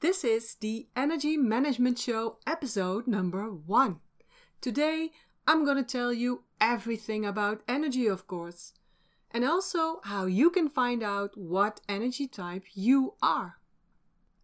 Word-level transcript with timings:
This 0.00 0.24
is 0.24 0.54
the 0.54 0.88
Energy 0.96 1.36
Management 1.36 1.98
Show 1.98 2.38
episode 2.46 3.06
number 3.06 3.50
one. 3.50 4.00
Today, 4.62 5.10
I'm 5.46 5.62
to 5.76 5.82
tell 5.82 6.10
you 6.10 6.44
everything 6.58 7.26
about 7.26 7.60
energy, 7.68 8.06
of 8.06 8.26
course, 8.26 8.72
and 9.30 9.44
also 9.44 10.00
how 10.04 10.24
you 10.24 10.48
can 10.48 10.70
find 10.70 11.02
out 11.02 11.36
what 11.36 11.82
energy 11.86 12.26
type 12.26 12.64
you 12.72 13.12
are. 13.22 13.58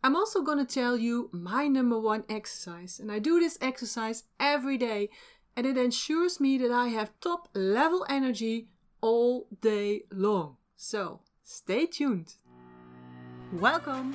I'm 0.05 0.15
also 0.15 0.43
to 0.59 0.67
tell 0.67 0.99
you 0.99 1.31
my 1.33 1.69
number 1.69 1.99
one 1.99 2.25
exercise, 2.29 3.01
and 3.01 3.11
I 3.11 3.19
do 3.19 3.41
this 3.41 3.57
exercise 3.63 4.25
every 4.39 4.77
day, 4.77 5.09
and 5.57 5.67
it 5.67 5.79
ensures 5.79 6.39
me 6.39 6.59
that 6.59 6.71
I 6.71 6.89
have 6.89 7.19
top 7.23 7.49
level 7.55 8.05
energy 8.11 8.69
all 9.01 9.47
day 9.63 10.03
long. 10.13 10.59
So, 10.77 11.21
stay 11.43 11.87
tuned. 11.87 12.35
Welcome 13.55 14.15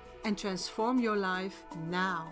and 0.23 0.37
transform 0.37 0.99
your 0.99 1.17
life 1.17 1.63
now. 1.89 2.27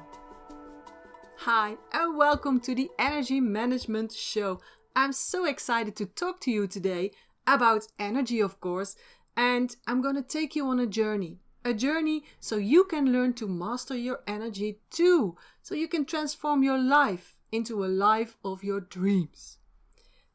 Hi, 1.37 1.77
and 1.93 2.17
welcome 2.17 2.59
to 2.61 2.75
the 2.75 2.89
Energy 2.99 3.39
Management 3.39 4.11
Show. 4.11 4.59
I'm 4.95 5.13
so 5.13 5.45
excited 5.45 5.95
to 5.95 6.05
talk 6.05 6.39
to 6.41 6.51
you 6.51 6.67
today 6.67 7.11
about 7.47 7.87
energy, 7.97 8.39
of 8.39 8.59
course, 8.59 8.95
and 9.35 9.75
I'm 9.87 10.01
going 10.01 10.15
to 10.15 10.21
take 10.21 10.55
you 10.55 10.67
on 10.67 10.79
a 10.79 10.85
journey. 10.85 11.39
A 11.65 11.73
journey 11.73 12.23
so 12.39 12.57
you 12.57 12.83
can 12.83 13.11
learn 13.11 13.33
to 13.33 13.47
master 13.47 13.95
your 13.95 14.19
energy 14.27 14.79
too, 14.89 15.35
so 15.61 15.75
you 15.75 15.87
can 15.87 16.05
transform 16.05 16.63
your 16.63 16.77
life 16.77 17.37
into 17.51 17.83
a 17.83 17.87
life 17.87 18.37
of 18.43 18.63
your 18.63 18.79
dreams. 18.79 19.57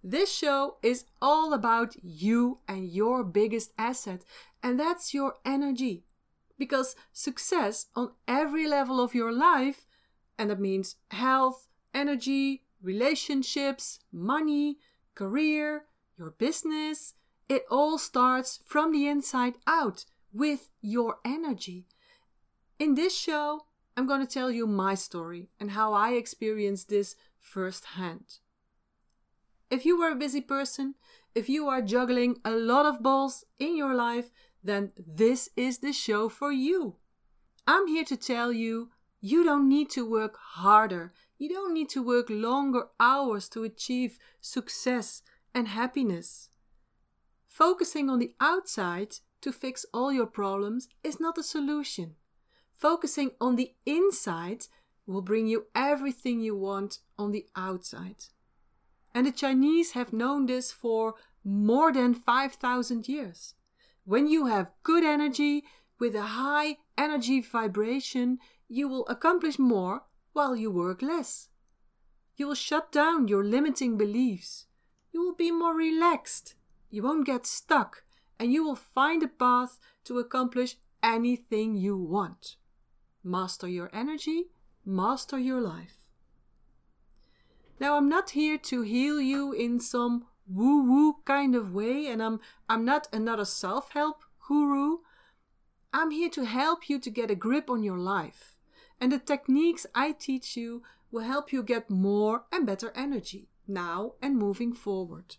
This 0.03 0.31
show 0.35 0.77
is 0.83 1.05
all 1.23 1.55
about 1.55 1.97
you 2.03 2.59
and 2.69 2.89
your 2.89 3.25
biggest 3.25 3.73
asset, 3.79 4.23
and 4.63 4.79
that's 4.79 5.15
your 5.15 5.37
energy. 5.45 6.05
Because 6.65 6.97
success 7.13 7.89
on 7.95 8.13
every 8.27 8.67
level 8.67 8.99
of 8.99 9.15
your 9.15 9.31
life, 9.31 9.85
and 10.39 10.49
that 10.49 10.59
means 10.59 10.97
health, 11.11 11.69
energy, 11.93 12.63
relationships, 12.81 13.99
money, 14.11 14.79
career, 15.15 15.85
your 16.17 16.31
business, 16.31 17.13
it 17.51 17.65
all 17.71 17.99
starts 17.99 18.61
from 18.65 18.93
the 18.93 19.07
inside 19.07 19.57
out 19.67 20.07
with 20.33 20.71
your 20.81 21.19
energy. 21.23 21.87
In 22.79 22.95
this 22.95 23.15
show, 23.15 23.67
I'm 23.95 24.07
going 24.07 24.27
to 24.27 24.35
tell 24.35 24.51
you 24.51 24.67
my 24.67 24.95
story 24.95 25.51
and 25.61 25.73
how 25.73 25.93
I 25.93 26.13
experienced 26.13 26.89
this 26.89 27.15
firsthand. 27.43 28.39
If 29.71 29.85
you 29.85 30.01
are 30.01 30.13
a 30.13 30.25
busy 30.25 30.41
person, 30.41 30.95
if 31.35 31.47
you 31.51 31.69
are 31.69 31.83
juggling 31.83 32.39
a 32.43 32.53
lot 32.53 32.87
of 32.87 33.03
balls 33.03 33.45
in 33.59 33.77
your 33.77 33.95
life, 33.95 34.31
then 34.65 34.93
this 34.97 35.51
is 35.57 35.79
the 35.79 35.93
show 35.93 36.29
for 36.29 36.51
you. 36.51 36.97
I'm 37.67 37.87
here 37.87 38.05
to 38.05 38.17
tell 38.17 38.53
you 38.53 38.91
you 39.21 39.45
don't 39.45 39.69
need 39.69 39.91
to 39.91 40.09
work 40.09 40.37
harder. 40.39 41.13
You 41.39 41.51
don't 41.51 41.75
need 41.75 41.91
to 41.91 42.03
work 42.03 42.27
longer 42.31 42.89
hours 42.99 43.49
to 43.51 43.65
achieve 43.65 44.19
success 44.41 45.23
and 45.55 45.69
happiness. 45.69 46.49
Focusing 47.47 48.11
on 48.11 48.19
the 48.19 48.35
outside 48.41 49.17
to 49.41 49.53
fix 49.53 49.87
all 49.93 50.13
your 50.13 50.27
problems 50.27 50.89
is 51.03 51.21
not 51.21 51.39
a 51.39 51.43
solution. 51.43 52.17
Focusing 52.75 53.31
on 53.41 53.57
the 53.57 53.75
inside 53.87 54.67
will 55.07 55.23
bring 55.23 55.47
you 55.47 55.67
everything 55.75 56.41
you 56.41 56.57
want 56.57 56.99
on 57.19 57.31
the 57.31 57.47
outside. 57.55 58.25
And 59.15 59.27
the 59.27 59.33
Chinese 59.33 59.93
have 59.93 60.13
known 60.13 60.47
this 60.47 60.73
for 60.73 61.15
more 61.45 61.93
than 61.93 62.15
5,000 62.15 63.09
years. 63.09 63.55
When 64.05 64.27
you 64.27 64.47
have 64.47 64.73
good 64.83 65.03
energy 65.03 65.65
with 65.99 66.15
a 66.15 66.23
high 66.23 66.79
energy 66.99 67.41
vibration, 67.41 68.39
you 68.69 68.89
will 68.89 69.07
accomplish 69.07 69.59
more 69.59 70.03
while 70.33 70.55
you 70.55 70.71
work 70.71 71.01
less. 71.01 71.49
You 72.37 72.49
will 72.49 72.55
shut 72.55 72.93
down 72.93 73.29
your 73.29 73.45
limiting 73.45 73.97
beliefs. 73.97 74.67
You 75.13 75.23
will 75.23 75.35
be 75.35 75.51
more 75.51 75.75
relaxed. 75.75 76.55
You 76.91 77.03
won't 77.03 77.27
get 77.27 77.47
stuck 77.47 78.05
and 78.39 78.53
you 78.53 78.65
will 78.65 78.77
find 78.77 79.23
a 79.23 79.29
path 79.29 79.79
to 80.05 80.19
accomplish 80.19 80.77
anything 81.03 81.75
you 81.75 81.97
want. 81.97 82.57
Master 83.23 83.69
your 83.69 83.91
energy, 83.95 84.45
master 84.85 85.39
your 85.39 85.61
life. 85.61 86.09
Now, 87.81 87.97
I'm 87.97 88.09
not 88.09 88.31
here 88.31 88.59
to 88.59 88.83
heal 88.83 89.21
you 89.21 89.53
in 89.53 89.81
some 89.81 90.27
woo 90.47 90.83
woo 90.83 91.17
kind 91.25 91.55
of 91.55 91.73
way, 91.73 92.07
and 92.07 92.23
I'm, 92.23 92.41
I'm 92.69 92.85
not 92.85 93.09
another 93.13 93.45
self 93.45 93.93
help 93.93 94.23
guru. 94.47 94.99
I'm 95.93 96.11
here 96.11 96.31
to 96.31 96.45
help 96.45 96.89
you 96.89 96.99
to 96.99 97.11
get 97.11 97.31
a 97.31 97.37
grip 97.37 97.71
on 97.71 97.83
your 97.83 97.99
life. 97.99 98.57
And 99.01 99.13
the 99.13 99.19
techniques 99.19 99.87
I 99.95 100.13
teach 100.13 100.57
you 100.57 100.83
will 101.11 101.23
help 101.23 101.53
you 101.53 101.63
get 101.63 101.89
more 101.89 102.45
and 102.53 102.67
better 102.67 102.93
energy 102.95 103.49
now 103.69 104.15
and 104.21 104.37
moving 104.37 104.73
forward. 104.73 105.37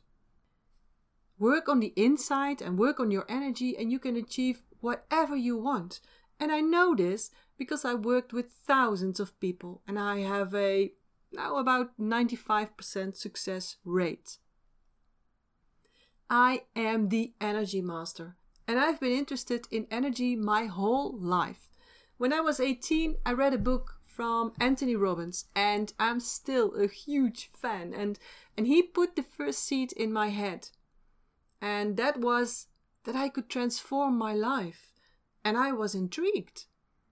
Work 1.37 1.67
on 1.67 1.81
the 1.81 1.93
inside 1.97 2.61
and 2.61 2.79
work 2.79 2.99
on 2.99 3.11
your 3.11 3.25
energy, 3.27 3.75
and 3.77 3.91
you 3.91 3.99
can 3.99 4.15
achieve 4.15 4.63
whatever 4.79 5.35
you 5.35 5.57
want. 5.57 5.99
And 6.39 6.51
I 6.51 6.61
know 6.61 6.95
this 6.95 7.31
because 7.57 7.85
I 7.85 7.93
worked 7.93 8.33
with 8.33 8.51
thousands 8.51 9.19
of 9.19 9.39
people 9.39 9.81
and 9.87 9.97
I 9.97 10.19
have 10.19 10.53
a 10.53 10.93
now 11.31 11.57
about 11.57 11.99
95% 11.99 13.15
success 13.15 13.77
rate. 13.83 14.37
I 16.29 16.63
am 16.75 17.09
the 17.09 17.33
energy 17.39 17.81
master 17.81 18.35
and 18.67 18.79
I've 18.79 18.99
been 18.99 19.11
interested 19.11 19.67
in 19.69 19.87
energy 19.91 20.35
my 20.35 20.65
whole 20.65 21.17
life. 21.17 21.69
When 22.17 22.33
I 22.33 22.39
was 22.39 22.59
18, 22.59 23.17
I 23.25 23.33
read 23.33 23.53
a 23.53 23.59
book 23.59 23.99
from 24.03 24.53
Anthony 24.59 24.95
Robbins 24.95 25.45
and 25.55 25.93
I'm 25.99 26.19
still 26.19 26.73
a 26.75 26.87
huge 26.87 27.51
fan 27.53 27.93
and 27.93 28.17
and 28.57 28.67
he 28.67 28.81
put 28.81 29.15
the 29.15 29.23
first 29.23 29.59
seed 29.59 29.91
in 29.91 30.11
my 30.11 30.29
head. 30.29 30.69
And 31.61 31.97
that 31.97 32.17
was 32.17 32.67
that 33.05 33.15
I 33.15 33.29
could 33.29 33.49
transform 33.49 34.17
my 34.17 34.33
life. 34.33 34.91
And 35.43 35.57
I 35.57 35.71
was 35.71 35.95
intrigued. 35.95 36.65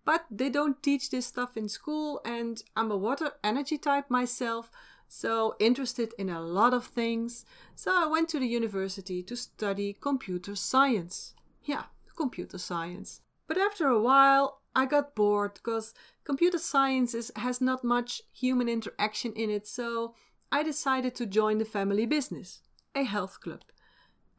But 0.05 0.25
they 0.29 0.49
don't 0.49 0.83
teach 0.83 1.09
this 1.09 1.27
stuff 1.27 1.55
in 1.55 1.69
school, 1.69 2.19
and 2.25 2.61
I'm 2.75 2.91
a 2.91 2.97
water 2.97 3.31
energy 3.41 3.77
type 3.77 4.09
myself, 4.09 4.69
so 5.13 5.55
interested 5.59 6.13
in 6.17 6.29
a 6.29 6.41
lot 6.41 6.73
of 6.73 6.85
things. 6.85 7.45
So 7.75 7.91
I 7.93 8.07
went 8.07 8.29
to 8.29 8.39
the 8.39 8.47
university 8.47 9.21
to 9.23 9.35
study 9.35 9.95
computer 9.99 10.55
science. 10.55 11.33
Yeah, 11.63 11.83
computer 12.15 12.57
science. 12.57 13.21
But 13.47 13.57
after 13.57 13.87
a 13.87 14.01
while, 14.01 14.61
I 14.75 14.85
got 14.85 15.15
bored 15.15 15.53
because 15.55 15.93
computer 16.23 16.57
science 16.57 17.13
is, 17.13 17.31
has 17.35 17.61
not 17.61 17.83
much 17.83 18.21
human 18.31 18.67
interaction 18.67 19.33
in 19.33 19.49
it, 19.49 19.67
so 19.67 20.15
I 20.51 20.63
decided 20.63 21.15
to 21.15 21.25
join 21.25 21.57
the 21.57 21.65
family 21.65 22.05
business, 22.05 22.61
a 22.95 23.03
health 23.03 23.39
club 23.41 23.61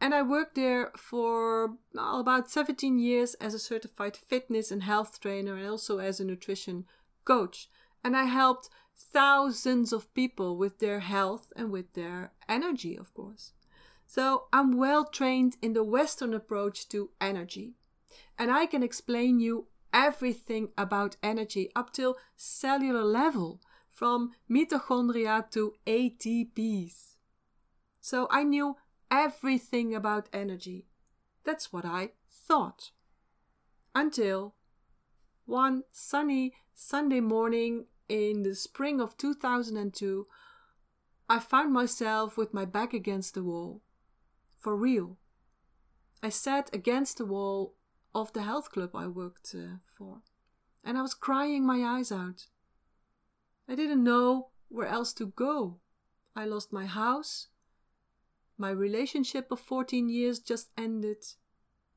and 0.01 0.15
I 0.15 0.21
worked 0.21 0.55
there 0.55 0.93
for 0.97 1.77
well, 1.95 2.21
about 2.21 2.51
17 2.51 2.99
years 2.99 3.33
as 3.35 3.55
a 3.55 3.59
certified 3.59 4.17
fitness 4.17 4.71
and 4.71 4.83
health 4.83 5.19
trainer 5.19 5.57
and 5.57 5.67
also 5.67 5.99
as 5.99 6.21
a 6.21 6.25
nutrition 6.25 6.85
coach. 7.25 7.71
And 8.05 8.15
I 8.15 8.25
helped 8.25 8.69
thousands 8.97 9.93
of 9.93 10.13
people 10.15 10.57
with 10.57 10.79
their 10.79 11.01
health 11.01 11.53
and 11.57 11.71
with 11.71 11.93
their 11.95 12.33
energy, 12.49 12.97
of 12.97 13.13
course. 13.15 13.53
So 14.07 14.45
I'm 14.53 14.77
well 14.77 15.05
trained 15.05 15.57
in 15.63 15.73
the 15.73 15.85
Western 15.85 16.35
approach 16.35 16.89
to 16.91 17.11
energy. 17.21 17.75
And 18.39 18.51
I 18.51 18.67
can 18.67 18.83
explain 18.83 19.41
you 19.41 19.67
everything 19.93 20.69
about 20.77 21.17
energy 21.23 21.71
up 21.75 21.93
till 21.93 22.17
cellular 22.37 23.05
level, 23.05 23.61
from 23.95 24.33
mitochondria 24.51 25.49
to 25.53 25.73
ATPs. 25.87 27.15
So 28.01 28.27
I 28.31 28.43
knew 28.43 28.77
everything 29.11 29.95
about 29.95 30.29
energy. 30.33 30.89
That's 31.45 31.73
what 31.73 31.85
I 31.85 32.11
thought. 32.29 32.91
Until 33.95 34.57
one 35.47 35.85
sunny 35.93 36.55
Sunday 36.75 37.21
morning 37.21 37.87
in 38.15 38.45
the 38.45 38.55
spring 38.55 39.01
of 39.01 39.17
2002, 39.17 40.27
I 41.29 41.41
found 41.41 41.73
myself 41.73 42.37
with 42.37 42.55
my 42.55 42.65
back 42.65 42.95
against 42.95 43.35
the 43.35 43.43
wall. 43.43 43.83
For 44.61 44.77
real. 44.77 45.19
I 46.23 46.29
sat 46.29 46.71
against 46.73 47.19
the 47.19 47.27
wall 47.27 47.75
of 48.15 48.33
the 48.33 48.43
health 48.43 48.71
club 48.71 48.95
I 48.95 49.09
worked 49.09 49.53
uh, 49.55 49.79
for. 49.99 50.23
and 50.85 50.97
I 50.97 51.03
was 51.03 51.15
crying 51.15 51.67
my 51.67 51.83
eyes 51.83 52.13
out. 52.13 52.47
I 53.69 53.75
didn't 53.75 54.05
know 54.05 54.51
where 54.69 54.87
else 54.87 55.13
to 55.15 55.27
go. 55.27 55.81
I 56.37 56.45
lost 56.45 56.73
my 56.73 56.87
house. 56.87 57.49
My 58.57 58.71
relationship 58.71 59.51
of 59.51 59.59
14 59.59 60.09
years 60.09 60.39
just 60.39 60.71
ended. 60.79 61.25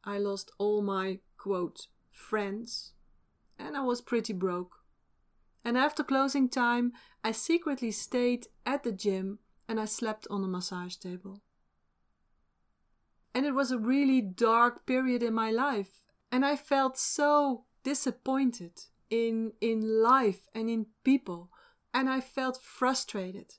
I 0.04 0.18
lost 0.18 0.52
all 0.58 0.82
my, 0.82 1.20
quote, 1.38 1.88
friends. 2.12 2.94
And 3.60 3.78
I 3.78 3.82
was 3.82 4.02
pretty 4.02 4.34
broke. 4.34 4.78
And 5.68 5.78
after 5.78 6.02
closing 6.02 6.48
time, 6.48 6.94
I 7.26 7.34
secretly 7.34 7.92
stayed 7.92 8.48
at 8.66 8.84
the 8.84 8.92
gym 8.94 9.40
and 9.68 9.82
I 9.82 9.84
slept 9.84 10.26
on 10.30 10.42
a 10.42 10.48
massage 10.48 10.96
table. 10.96 11.42
And 13.36 13.46
it 13.46 13.52
was 13.52 13.70
a 13.70 13.78
really 13.78 14.22
dark 14.22 14.86
period 14.86 15.22
in 15.22 15.34
my 15.34 15.52
life. 15.52 16.06
And 16.32 16.46
I 16.46 16.56
felt 16.56 16.98
so 16.98 17.66
disappointed 17.84 18.84
in, 19.10 19.52
in 19.60 20.02
life 20.02 20.48
and 20.56 20.70
in 20.70 20.86
people. 21.04 21.52
And 21.94 22.10
I 22.10 22.22
felt 22.22 22.62
frustrated. 22.62 23.56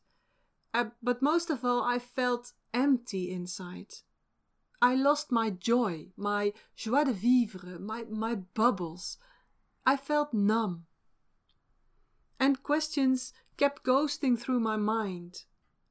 Uh, 0.73 0.87
but 1.03 1.21
most 1.21 1.51
of 1.51 1.63
all, 1.63 1.83
I 1.83 1.99
felt 1.99 2.55
empty 2.73 3.31
inside. 3.31 3.97
I 4.81 4.95
lost 4.95 5.31
my 5.31 5.51
joy, 5.51 6.07
my 6.17 6.55
joie 6.75 7.05
de 7.05 7.13
vivre, 7.13 7.79
my, 7.79 8.05
my 8.09 8.35
bubbles. 8.35 9.19
I 9.85 9.99
felt 9.99 10.33
numb. 10.33 10.87
And 12.41 12.63
questions 12.63 13.33
kept 13.57 13.85
ghosting 13.85 14.39
through 14.39 14.61
my 14.61 14.77
mind. 14.77 15.45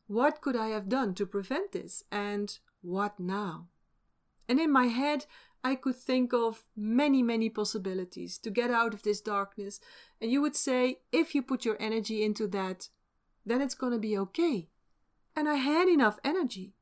What 0.07 0.41
could 0.41 0.55
I 0.55 0.67
have 0.69 0.87
done 0.87 1.13
to 1.15 1.25
prevent 1.25 1.73
this? 1.73 2.03
And 2.11 2.57
what 2.81 3.19
now? 3.19 3.67
And 4.47 4.59
in 4.59 4.71
my 4.71 4.85
head, 4.85 5.25
I 5.63 5.75
could 5.75 5.95
think 5.95 6.33
of 6.33 6.63
many, 6.75 7.21
many 7.21 7.49
possibilities 7.49 8.37
to 8.39 8.49
get 8.49 8.71
out 8.71 8.93
of 8.93 9.03
this 9.03 9.19
darkness. 9.19 9.81
And 10.21 10.31
you 10.31 10.41
would 10.41 10.55
say, 10.55 10.99
if 11.11 11.35
you 11.35 11.41
put 11.41 11.65
your 11.65 11.75
energy 11.79 12.23
into 12.23 12.47
that, 12.47 12.89
then 13.45 13.61
it's 13.61 13.75
going 13.75 13.91
to 13.93 13.99
be 13.99 14.17
okay. 14.17 14.69
And 15.35 15.49
I 15.49 15.55
had 15.55 15.87
enough 15.89 16.19
energy. 16.23 16.73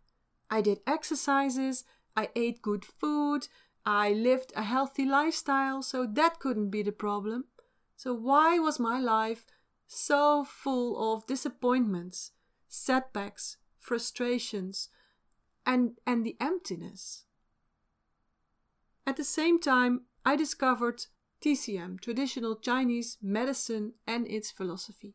I 0.50 0.62
did 0.62 0.82
exercises, 0.86 1.84
I 2.16 2.30
ate 2.36 2.62
good 2.62 2.86
food, 2.86 3.48
I 3.86 4.14
lived 4.14 4.54
a 4.56 4.64
healthy 4.64 5.06
lifestyle, 5.06 5.82
so 5.82 6.06
that 6.06 6.40
couldn't 6.40 6.70
be 6.70 6.84
the 6.84 6.92
problem. 6.92 7.46
So, 7.96 8.14
why 8.14 8.60
was 8.60 8.80
my 8.80 9.00
life 9.00 9.46
so 9.88 10.44
full 10.44 11.14
of 11.14 11.28
disappointments, 11.28 12.32
setbacks, 12.68 13.58
frustrations, 13.80 14.90
and, 15.66 16.00
and 16.06 16.26
the 16.26 16.36
emptiness? 16.40 17.26
At 19.08 19.18
the 19.18 19.24
same 19.24 19.60
time, 19.60 20.06
I 20.26 20.36
discovered 20.36 21.06
TCM, 21.42 22.02
traditional 22.02 22.56
Chinese 22.56 23.18
medicine, 23.22 23.94
and 24.08 24.28
its 24.28 24.50
philosophy. 24.50 25.14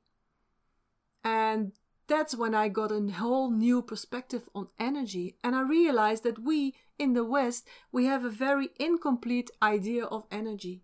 And 1.24 1.72
that's 2.06 2.36
when 2.36 2.54
I 2.54 2.68
got 2.68 2.92
a 2.92 3.12
whole 3.12 3.50
new 3.50 3.82
perspective 3.82 4.48
on 4.54 4.68
energy, 4.78 5.36
and 5.44 5.54
I 5.54 5.62
realized 5.62 6.24
that 6.24 6.38
we 6.38 6.74
in 6.98 7.14
the 7.14 7.24
West 7.24 7.68
we 7.92 8.04
have 8.06 8.24
a 8.24 8.30
very 8.30 8.70
incomplete 8.78 9.50
idea 9.62 10.04
of 10.04 10.26
energy. 10.30 10.82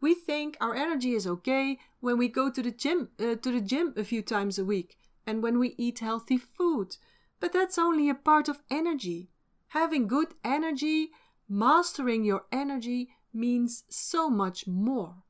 We 0.00 0.14
think 0.14 0.56
our 0.60 0.74
energy 0.74 1.14
is 1.14 1.26
okay 1.26 1.78
when 2.00 2.18
we 2.18 2.28
go 2.28 2.50
to 2.50 2.62
the 2.62 2.70
gym 2.70 3.08
uh, 3.18 3.34
to 3.36 3.52
the 3.52 3.60
gym 3.60 3.94
a 3.96 4.04
few 4.04 4.22
times 4.22 4.58
a 4.58 4.64
week 4.64 4.96
and 5.26 5.42
when 5.42 5.58
we 5.58 5.74
eat 5.76 5.98
healthy 5.98 6.38
food, 6.38 6.96
but 7.40 7.52
that's 7.52 7.78
only 7.78 8.08
a 8.08 8.14
part 8.14 8.48
of 8.48 8.62
energy. 8.70 9.30
Having 9.68 10.08
good 10.08 10.34
energy 10.44 11.10
Mastering 11.48 12.24
your 12.24 12.44
energy 12.52 13.08
means 13.32 13.84
so 13.88 14.28
much 14.28 14.66
more. 14.66 15.22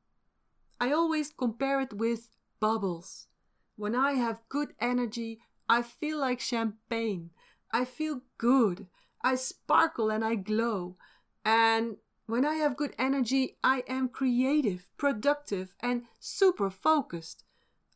I 0.79 0.91
always 0.91 1.31
compare 1.31 1.79
it 1.79 1.93
with 1.93 2.29
bubbles. 2.59 3.27
When 3.77 3.95
I 3.95 4.13
have 4.13 4.41
good 4.49 4.73
energy, 4.81 5.39
I 5.69 5.81
feel 5.81 6.19
like 6.19 6.41
champagne. 6.41 7.29
I 7.71 7.85
feel 7.85 8.21
good. 8.37 8.87
I 9.21 9.35
sparkle 9.35 10.09
and 10.09 10.25
I 10.25 10.35
glow. 10.35 10.97
And 11.45 11.97
when 12.29 12.45
I 12.45 12.55
have 12.55 12.77
good 12.77 12.93
energy, 12.99 13.57
I 13.63 13.83
am 13.87 14.07
creative, 14.07 14.87
productive, 14.97 15.73
and 15.79 16.03
super 16.19 16.69
focused. 16.69 17.43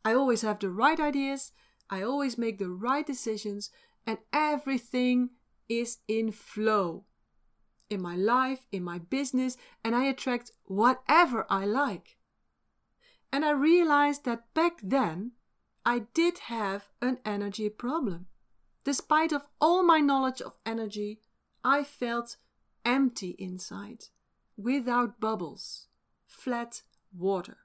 I 0.04 0.12
always 0.12 0.42
have 0.42 0.58
the 0.58 0.70
right 0.70 0.98
ideas, 0.98 1.52
I 1.88 2.02
always 2.02 2.36
make 2.36 2.58
the 2.58 2.68
right 2.68 3.06
decisions, 3.06 3.70
and 4.04 4.18
everything 4.32 5.30
is 5.68 5.98
in 6.08 6.32
flow 6.32 7.04
in 7.88 8.02
my 8.02 8.16
life, 8.16 8.66
in 8.72 8.82
my 8.82 8.98
business, 8.98 9.56
and 9.84 9.94
I 9.94 10.06
attract 10.06 10.50
whatever 10.64 11.46
I 11.48 11.64
like. 11.64 12.16
And 13.32 13.44
I 13.44 13.52
realized 13.52 14.24
that 14.24 14.52
back 14.52 14.80
then 14.82 15.32
I 15.86 16.06
did 16.12 16.38
have 16.50 16.90
an 17.00 17.18
energy 17.24 17.68
problem. 17.68 18.26
Despite 18.82 19.32
of 19.32 19.46
all 19.60 19.84
my 19.84 20.00
knowledge 20.00 20.40
of 20.40 20.58
energy, 20.66 21.20
I 21.62 21.84
felt 21.84 22.36
empty 22.84 23.36
inside, 23.38 24.06
without 24.56 25.20
bubbles, 25.20 25.88
flat 26.26 26.82
water. 27.16 27.58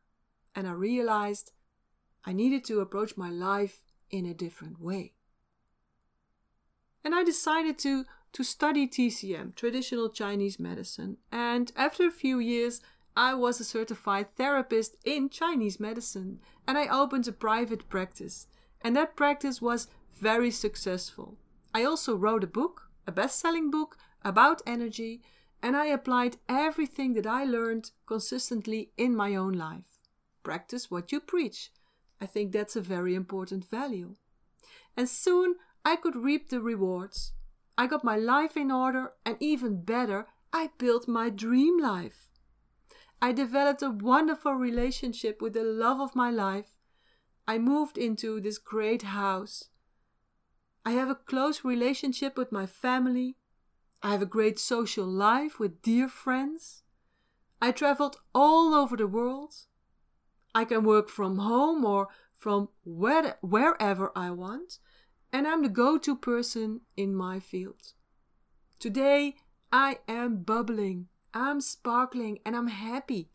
And 0.56 0.68
I 0.68 0.72
realized 0.72 1.52
I 2.26 2.34
needed 2.34 2.64
to 2.66 2.80
approach 2.80 3.18
my 3.18 3.30
life 3.30 3.84
in 4.10 4.26
a 4.26 4.34
different 4.34 4.80
way. 4.80 5.14
And 7.04 7.16
I 7.16 7.24
decided 7.24 7.78
to 7.80 8.06
to 8.32 8.44
study 8.44 8.88
TCM, 8.88 9.56
traditional 9.56 10.08
Chinese 10.08 10.60
medicine, 10.60 11.18
and 11.32 11.72
after 11.76 12.06
a 12.06 12.12
few 12.12 12.38
years, 12.38 12.80
I 13.16 13.34
was 13.34 13.60
a 13.60 13.66
certified 13.66 14.36
therapist 14.36 14.96
in 15.04 15.30
Chinese 15.30 15.80
medicine 15.80 16.40
and 16.66 16.78
I 16.78 16.88
opened 16.88 17.28
a 17.28 17.34
private 17.34 17.90
practice. 17.90 18.48
And 18.82 18.96
that 18.96 19.18
practice 19.18 19.62
was 19.62 19.88
very 20.14 20.52
successful. 20.52 21.38
I 21.74 21.84
also 21.84 22.16
wrote 22.16 22.46
a 22.46 22.48
book, 22.48 22.90
a 23.06 23.12
best 23.12 23.40
selling 23.40 23.70
book 23.72 23.98
about 24.24 24.62
energy, 24.66 25.22
and 25.62 25.76
I 25.76 25.88
applied 25.88 26.38
everything 26.48 27.14
that 27.14 27.28
I 27.28 27.44
learned 27.44 27.92
consistently 28.06 28.92
in 28.98 29.16
my 29.16 29.36
own 29.36 29.54
life. 29.54 30.00
Practice 30.44 30.90
what 30.90 31.12
you 31.12 31.20
preach. 31.20 31.72
I 32.22 32.26
think 32.26 32.52
that's 32.52 32.76
a 32.76 32.82
very 32.82 33.16
important 33.16 33.70
value. 33.70 34.16
And 34.96 35.08
soon 35.08 35.56
I 35.86 35.96
could 35.96 36.16
reap 36.16 36.50
the 36.50 36.62
rewards. 36.62 37.34
I 37.78 37.88
got 37.88 38.04
my 38.04 38.18
life 38.18 38.58
in 38.58 38.72
order, 38.72 39.14
and 39.26 39.38
even 39.40 39.84
better, 39.84 40.28
I 40.52 40.72
built 40.78 41.08
my 41.08 41.30
dream 41.30 41.80
life. 41.80 42.30
I 43.22 43.32
developed 43.32 43.82
a 43.82 43.90
wonderful 43.90 44.54
relationship 44.54 45.42
with 45.42 45.54
the 45.54 45.64
love 45.64 46.00
of 46.00 46.16
my 46.16 46.30
life. 46.30 46.78
I 47.48 47.57
moved 47.57 47.98
into 47.98 48.40
this 48.40 48.57
great 48.57 49.02
house. 49.02 49.69
I 50.86 50.92
have 50.92 51.10
a 51.10 51.16
close 51.16 51.64
relationship 51.64 52.38
with 52.38 52.52
my 52.52 52.66
family. 52.66 53.38
I 54.02 54.12
have 54.12 54.22
a 54.22 54.28
great 54.28 54.60
social 54.60 55.06
life 55.06 55.60
with 55.60 55.82
dear 55.82 56.08
friends. 56.08 56.84
I 57.62 57.72
traveled 57.72 58.18
all 58.34 58.74
over 58.74 58.96
the 58.96 59.08
world. 59.08 59.56
I 60.56 60.66
can 60.66 60.84
work 60.84 61.10
from 61.10 61.40
home 61.40 61.84
or 61.84 62.08
from 62.34 62.70
where, 62.84 63.38
wherever 63.42 64.12
I 64.16 64.32
want 64.32 64.80
and 65.32 65.48
I'm 65.48 65.62
the 65.64 65.70
go 65.70 65.98
to 65.98 66.16
person 66.16 66.82
in 66.98 67.16
my 67.16 67.40
field. 67.40 67.94
Today, 68.80 69.36
I 69.72 70.00
am 70.08 70.44
bubbling, 70.44 71.08
I'm 71.34 71.62
sparkling, 71.62 72.40
and 72.46 72.56
I'm 72.56 72.68
happy. 72.68 73.30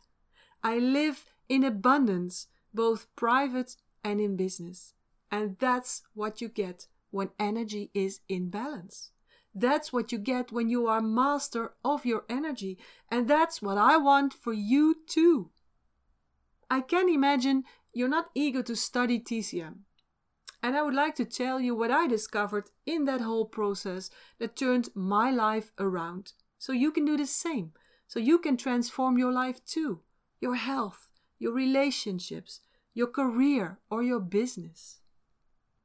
I 0.63 0.79
live 0.79 1.25
in 1.47 1.63
abundance, 1.63 2.47
both 2.73 3.07
private 3.15 3.77
and 4.03 4.19
in 4.19 4.35
business. 4.35 4.93
And 5.31 5.57
that's 5.59 6.01
what 6.13 6.41
you 6.41 6.49
get 6.49 6.87
when 7.11 7.29
energy 7.39 7.91
is 7.93 8.19
in 8.27 8.49
balance. 8.49 9.11
That's 9.55 9.91
what 9.91 10.11
you 10.11 10.17
get 10.17 10.51
when 10.51 10.69
you 10.69 10.87
are 10.87 11.01
master 11.01 11.71
of 11.83 12.05
your 12.05 12.25
energy. 12.29 12.77
And 13.09 13.27
that's 13.27 13.61
what 13.61 13.77
I 13.77 13.97
want 13.97 14.33
for 14.33 14.53
you 14.53 14.97
too. 15.07 15.49
I 16.69 16.81
can 16.81 17.09
imagine 17.09 17.63
you're 17.93 18.09
not 18.09 18.29
eager 18.35 18.61
to 18.63 18.75
study 18.75 19.19
TCM 19.19 19.85
and 20.65 20.75
I 20.75 20.81
would 20.81 20.95
like 20.95 21.13
to 21.17 21.25
tell 21.25 21.59
you 21.59 21.75
what 21.75 21.91
I 21.91 22.07
discovered 22.07 22.71
in 22.87 23.05
that 23.05 23.21
whole 23.21 23.45
process 23.45 24.09
that 24.39 24.55
turned 24.55 24.89
my 24.95 25.29
life 25.29 25.71
around. 25.77 26.33
So 26.57 26.71
you 26.71 26.91
can 26.91 27.05
do 27.05 27.15
the 27.15 27.27
same. 27.27 27.73
So 28.07 28.19
you 28.19 28.39
can 28.39 28.57
transform 28.57 29.19
your 29.19 29.31
life 29.31 29.63
too 29.63 30.01
your 30.41 30.55
health, 30.55 31.07
your 31.37 31.53
relationships, 31.53 32.61
your 32.95 33.05
career, 33.05 33.79
or 33.91 34.01
your 34.01 34.19
business. 34.19 35.01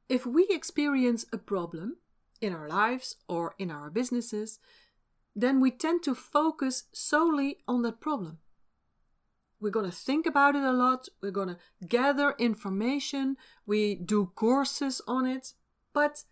If 0.09 0.25
we 0.25 0.47
experience 0.49 1.25
a 1.31 1.37
problem 1.37 1.97
in 2.41 2.53
our 2.53 2.67
lives 2.67 3.15
or 3.27 3.55
in 3.57 3.71
our 3.71 3.89
businesses, 3.89 4.59
then 5.35 5.61
we 5.61 5.71
tend 5.71 6.03
to 6.03 6.15
focus 6.15 6.85
solely 6.91 7.57
on 7.67 7.83
that 7.83 8.01
problem. 8.01 8.39
We're 9.59 9.69
going 9.69 9.89
to 9.89 9.95
think 9.95 10.25
about 10.25 10.55
it 10.55 10.63
a 10.63 10.71
lot. 10.71 11.07
We're 11.21 11.31
going 11.31 11.49
to 11.49 11.57
gather 11.87 12.33
information. 12.39 13.37
We 13.65 13.95
do 13.95 14.31
courses 14.35 15.01
on 15.07 15.27
it. 15.27 15.53
But 15.93 16.23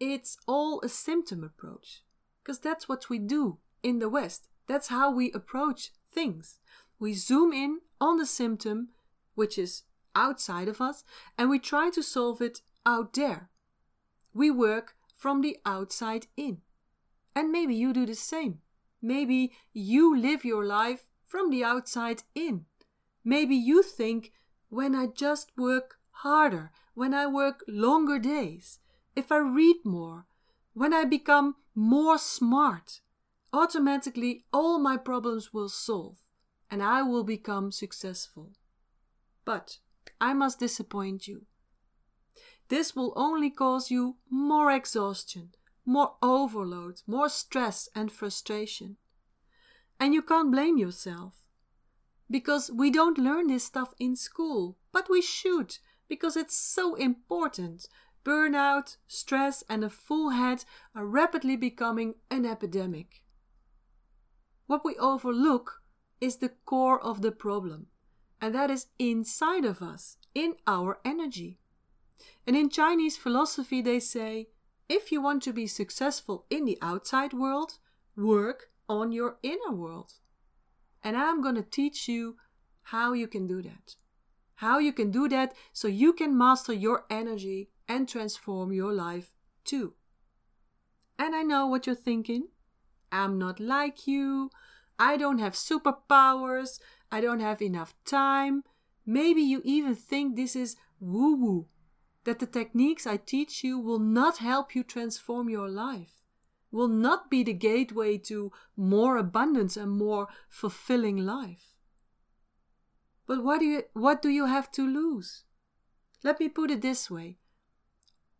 it's 0.00 0.36
all 0.48 0.80
a 0.80 0.88
symptom 0.88 1.44
approach 1.44 2.02
because 2.42 2.58
that's 2.58 2.88
what 2.88 3.08
we 3.08 3.18
do 3.18 3.58
in 3.84 4.00
the 4.00 4.08
West. 4.08 4.48
That's 4.66 4.88
how 4.88 5.12
we 5.12 5.30
approach 5.32 5.92
things. 6.10 6.58
we 6.98 7.14
zoom 7.14 7.52
in 7.52 7.80
on 8.00 8.16
the 8.16 8.26
symptom, 8.26 8.88
which 9.34 9.58
is 9.58 9.82
outside 10.14 10.68
of 10.68 10.80
us, 10.80 11.04
and 11.36 11.50
we 11.50 11.58
try 11.58 11.90
to 11.90 12.02
solve 12.02 12.40
it 12.40 12.60
out 12.86 13.14
there. 13.14 13.50
We 14.34 14.50
work 14.50 14.94
from 15.22 15.40
the 15.40 15.56
outside 15.64 16.26
in. 16.36 16.60
And 17.32 17.52
maybe 17.52 17.76
you 17.76 17.92
do 17.92 18.04
the 18.04 18.16
same. 18.16 18.58
Maybe 19.00 19.52
you 19.72 20.16
live 20.16 20.44
your 20.44 20.64
life 20.64 21.04
from 21.24 21.50
the 21.50 21.62
outside 21.62 22.24
in. 22.34 22.64
Maybe 23.24 23.54
you 23.54 23.84
think, 23.84 24.32
when 24.68 24.96
I 24.96 25.06
just 25.06 25.52
work 25.56 25.98
harder, 26.10 26.72
when 26.94 27.14
I 27.14 27.28
work 27.28 27.62
longer 27.68 28.18
days, 28.18 28.80
if 29.14 29.30
I 29.30 29.38
read 29.38 29.76
more, 29.84 30.26
when 30.74 30.92
I 30.92 31.04
become 31.04 31.54
more 31.72 32.18
smart, 32.18 33.00
automatically 33.52 34.44
all 34.52 34.80
my 34.80 34.96
problems 34.96 35.54
will 35.54 35.68
solve 35.68 36.18
and 36.68 36.82
I 36.82 37.02
will 37.02 37.22
become 37.22 37.70
successful. 37.70 38.54
But 39.44 39.78
I 40.20 40.32
must 40.32 40.58
disappoint 40.58 41.28
you. 41.28 41.46
This 42.68 42.96
will 42.96 43.12
only 43.16 43.50
cause 43.50 43.90
you 43.90 44.16
more 44.30 44.70
exhaustion, 44.70 45.50
more 45.84 46.14
overload, 46.22 47.02
more 47.06 47.28
stress 47.28 47.88
and 47.94 48.10
frustration. 48.10 48.96
And 50.00 50.14
you 50.14 50.22
can't 50.22 50.50
blame 50.50 50.78
yourself. 50.78 51.34
Because 52.30 52.70
we 52.72 52.90
don't 52.90 53.18
learn 53.18 53.48
this 53.48 53.64
stuff 53.64 53.94
in 53.98 54.16
school, 54.16 54.78
but 54.90 55.10
we 55.10 55.20
should, 55.20 55.78
because 56.08 56.36
it's 56.36 56.56
so 56.56 56.94
important. 56.94 57.88
Burnout, 58.24 58.96
stress, 59.06 59.64
and 59.68 59.84
a 59.84 59.90
full 59.90 60.30
head 60.30 60.64
are 60.94 61.04
rapidly 61.04 61.56
becoming 61.56 62.14
an 62.30 62.46
epidemic. 62.46 63.22
What 64.66 64.84
we 64.84 64.96
overlook 64.96 65.82
is 66.20 66.36
the 66.36 66.52
core 66.64 67.02
of 67.02 67.20
the 67.20 67.32
problem, 67.32 67.88
and 68.40 68.54
that 68.54 68.70
is 68.70 68.86
inside 68.98 69.64
of 69.64 69.82
us, 69.82 70.16
in 70.34 70.54
our 70.66 71.00
energy. 71.04 71.58
And 72.46 72.56
in 72.56 72.70
Chinese 72.70 73.16
philosophy, 73.16 73.82
they 73.82 74.00
say 74.00 74.48
if 74.88 75.10
you 75.12 75.22
want 75.22 75.42
to 75.44 75.52
be 75.52 75.66
successful 75.66 76.44
in 76.50 76.64
the 76.64 76.78
outside 76.82 77.32
world, 77.32 77.78
work 78.16 78.70
on 78.88 79.12
your 79.12 79.36
inner 79.42 79.72
world. 79.72 80.14
And 81.02 81.16
I'm 81.16 81.42
going 81.42 81.54
to 81.54 81.62
teach 81.62 82.08
you 82.08 82.36
how 82.82 83.12
you 83.12 83.26
can 83.26 83.46
do 83.46 83.62
that. 83.62 83.96
How 84.56 84.78
you 84.78 84.92
can 84.92 85.10
do 85.10 85.28
that 85.28 85.54
so 85.72 85.88
you 85.88 86.12
can 86.12 86.36
master 86.36 86.72
your 86.72 87.04
energy 87.10 87.70
and 87.88 88.08
transform 88.08 88.72
your 88.72 88.92
life 88.92 89.32
too. 89.64 89.94
And 91.18 91.34
I 91.34 91.42
know 91.42 91.66
what 91.66 91.86
you're 91.86 91.96
thinking. 91.96 92.48
I'm 93.10 93.38
not 93.38 93.60
like 93.60 94.06
you. 94.06 94.50
I 94.98 95.16
don't 95.16 95.38
have 95.38 95.54
superpowers. 95.54 96.78
I 97.10 97.20
don't 97.20 97.40
have 97.40 97.60
enough 97.60 97.94
time. 98.04 98.62
Maybe 99.04 99.42
you 99.42 99.62
even 99.64 99.94
think 99.94 100.36
this 100.36 100.54
is 100.54 100.76
woo 101.00 101.34
woo, 101.36 101.66
that 102.24 102.38
the 102.38 102.46
techniques 102.46 103.06
I 103.06 103.16
teach 103.16 103.64
you 103.64 103.78
will 103.78 103.98
not 103.98 104.38
help 104.38 104.74
you 104.74 104.82
transform 104.82 105.48
your 105.48 105.68
life, 105.68 106.26
will 106.70 106.88
not 106.88 107.30
be 107.30 107.42
the 107.42 107.52
gateway 107.52 108.18
to 108.18 108.52
more 108.76 109.16
abundance 109.16 109.76
and 109.76 109.90
more 109.90 110.28
fulfilling 110.48 111.18
life. 111.18 111.74
But 113.26 113.42
what 113.42 113.60
do 113.60 113.66
you, 113.66 113.82
what 113.92 114.22
do 114.22 114.28
you 114.28 114.46
have 114.46 114.70
to 114.72 114.86
lose? 114.86 115.44
Let 116.22 116.38
me 116.38 116.48
put 116.48 116.70
it 116.70 116.82
this 116.82 117.10
way 117.10 117.38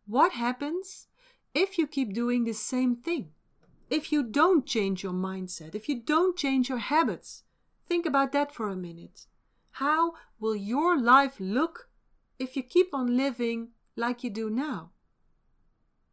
What 0.05 0.33
happens 0.33 1.07
if 1.53 1.77
you 1.77 1.87
keep 1.87 2.13
doing 2.13 2.43
the 2.43 2.53
same 2.53 2.95
thing? 2.95 3.31
if 3.93 4.11
you 4.11 4.23
don't 4.23 4.65
change 4.65 5.03
your 5.03 5.13
mindset, 5.13 5.75
if 5.75 5.87
you 5.87 6.01
don't 6.01 6.35
change 6.35 6.67
your 6.67 6.79
habits. 6.79 7.43
Think 7.87 8.07
about 8.07 8.31
that 8.31 8.51
for 8.51 8.69
a 8.69 8.75
minute. 8.75 9.27
How 9.73 10.13
will 10.39 10.55
your 10.55 10.99
life 10.99 11.35
look 11.39 11.89
if 12.39 12.55
you 12.55 12.63
keep 12.63 12.87
on 12.91 13.15
living 13.15 13.69
like 13.95 14.23
you 14.23 14.29
do 14.29 14.49
now? 14.49 14.91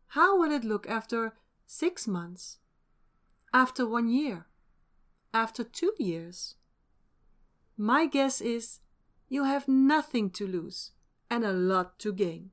How 0.08 0.38
will 0.38 0.50
it 0.50 0.64
look 0.64 0.88
after 0.88 1.34
six 1.66 2.06
months? 2.06 2.58
After 3.52 3.86
one 3.86 4.08
year? 4.08 4.46
After 5.32 5.64
two 5.64 5.94
years? 5.98 6.56
My 7.76 8.06
guess 8.06 8.40
is 8.40 8.80
you 9.28 9.44
have 9.44 9.68
nothing 9.68 10.30
to 10.30 10.46
lose 10.46 10.92
and 11.30 11.44
a 11.44 11.52
lot 11.52 11.98
to 12.00 12.12
gain. 12.12 12.50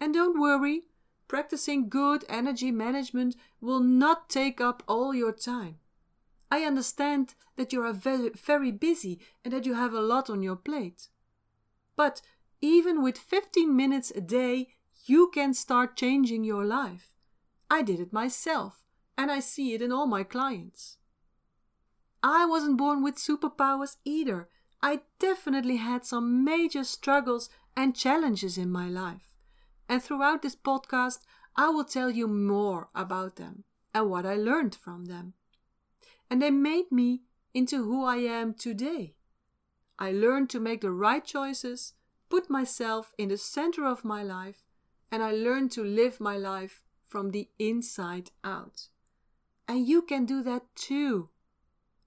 And 0.00 0.14
don't 0.14 0.40
worry 0.40 0.84
Practicing 1.28 1.88
good 1.88 2.24
energy 2.28 2.70
management 2.70 3.36
will 3.60 3.80
not 3.80 4.28
take 4.28 4.60
up 4.60 4.82
all 4.86 5.14
your 5.14 5.32
time. 5.32 5.78
I 6.50 6.62
understand 6.62 7.34
that 7.56 7.72
you 7.72 7.82
are 7.82 7.92
very, 7.92 8.30
very 8.30 8.70
busy 8.70 9.18
and 9.44 9.52
that 9.52 9.66
you 9.66 9.74
have 9.74 9.92
a 9.92 10.00
lot 10.00 10.30
on 10.30 10.42
your 10.42 10.54
plate. 10.54 11.08
But 11.96 12.22
even 12.60 13.02
with 13.02 13.18
15 13.18 13.74
minutes 13.74 14.10
a 14.14 14.20
day, 14.20 14.68
you 15.04 15.30
can 15.32 15.54
start 15.54 15.96
changing 15.96 16.44
your 16.44 16.64
life. 16.64 17.14
I 17.70 17.82
did 17.82 18.00
it 18.00 18.12
myself, 18.12 18.84
and 19.16 19.30
I 19.30 19.40
see 19.40 19.74
it 19.74 19.82
in 19.82 19.92
all 19.92 20.06
my 20.06 20.22
clients. 20.22 20.98
I 22.22 22.46
wasn't 22.46 22.78
born 22.78 23.02
with 23.02 23.16
superpowers 23.16 23.96
either. 24.04 24.48
I 24.82 25.00
definitely 25.18 25.76
had 25.76 26.04
some 26.04 26.44
major 26.44 26.84
struggles 26.84 27.48
and 27.76 27.94
challenges 27.94 28.56
in 28.58 28.70
my 28.70 28.88
life 28.88 29.26
and 29.88 30.02
throughout 30.02 30.42
this 30.42 30.56
podcast, 30.56 31.20
I 31.56 31.68
will 31.68 31.84
tell 31.84 32.10
you 32.10 32.28
more 32.28 32.88
about 32.94 33.36
them 33.36 33.64
and 33.94 34.10
what 34.10 34.26
I 34.26 34.34
learned 34.34 34.74
from 34.74 35.06
them. 35.06 35.34
And 36.30 36.42
they 36.42 36.50
made 36.50 36.90
me 36.90 37.22
into 37.54 37.84
who 37.84 38.04
I 38.04 38.16
am 38.16 38.54
today. 38.54 39.14
I 39.98 40.12
learned 40.12 40.50
to 40.50 40.60
make 40.60 40.82
the 40.82 40.90
right 40.90 41.24
choices, 41.24 41.94
put 42.28 42.50
myself 42.50 43.14
in 43.18 43.28
the 43.28 43.36
center 43.38 43.84
of 43.84 44.04
my 44.04 44.22
life, 44.22 44.64
and 45.10 45.22
I 45.22 45.32
learned 45.32 45.72
to 45.72 45.84
live 45.84 46.20
my 46.20 46.36
life 46.36 46.82
from 47.04 47.30
the 47.30 47.48
inside 47.58 48.30
out. 48.42 48.88
And 49.68 49.86
you 49.86 50.02
can 50.02 50.24
do 50.24 50.42
that 50.42 50.62
too. 50.74 51.30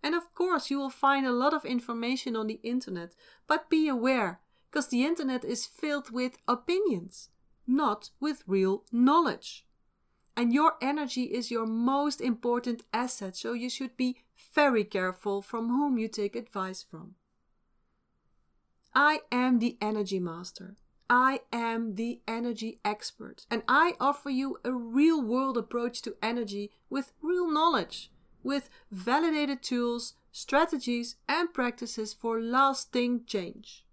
And 0.02 0.16
of 0.16 0.34
course, 0.34 0.70
you 0.70 0.80
will 0.80 0.90
find 0.90 1.26
a 1.26 1.32
lot 1.32 1.54
of 1.54 1.66
information 1.66 2.36
on 2.36 2.48
the 2.48 2.60
internet, 2.64 3.16
but 3.48 3.70
be 3.70 3.88
aware, 3.88 4.40
because 4.70 4.88
the 4.88 5.04
internet 5.04 5.44
is 5.44 5.66
filled 5.66 6.12
with 6.12 6.38
opinions 6.48 7.30
not 7.70 8.10
with 8.20 8.44
real 8.48 8.84
knowledge. 8.92 9.66
And 10.36 10.54
your 10.54 10.74
energy 10.82 11.24
is 11.24 11.52
your 11.52 11.66
most 11.66 12.20
important 12.20 12.84
asset, 12.94 13.36
so 13.36 13.54
you 13.54 13.70
should 13.70 13.96
be 13.96 14.18
very 14.56 14.84
careful 14.84 15.42
from 15.42 15.68
whom 15.68 15.98
you 15.98 16.08
take 16.08 16.36
advice 16.36 16.82
from. 16.82 17.16
I 18.94 19.22
am 19.32 19.60
the 19.60 19.78
energy 19.82 20.20
master. 20.20 20.76
I 21.10 21.42
am 21.52 21.96
the 21.96 22.22
energy 22.28 22.80
expert, 22.86 23.48
and 23.50 23.64
I 23.68 23.94
offer 24.00 24.30
you 24.30 24.58
a 24.64 24.72
real 24.72 25.22
world 25.22 25.58
approach 25.58 26.04
to 26.04 26.16
energy 26.22 26.72
with 26.90 27.14
real 27.22 27.52
knowledge, 27.52 28.12
with 28.44 28.70
validated 28.92 29.64
tools, 29.64 30.14
strategies, 30.32 31.16
and 31.28 31.52
practices 31.54 32.14
for 32.14 32.40
lasting 32.40 33.26
change. 33.26 33.86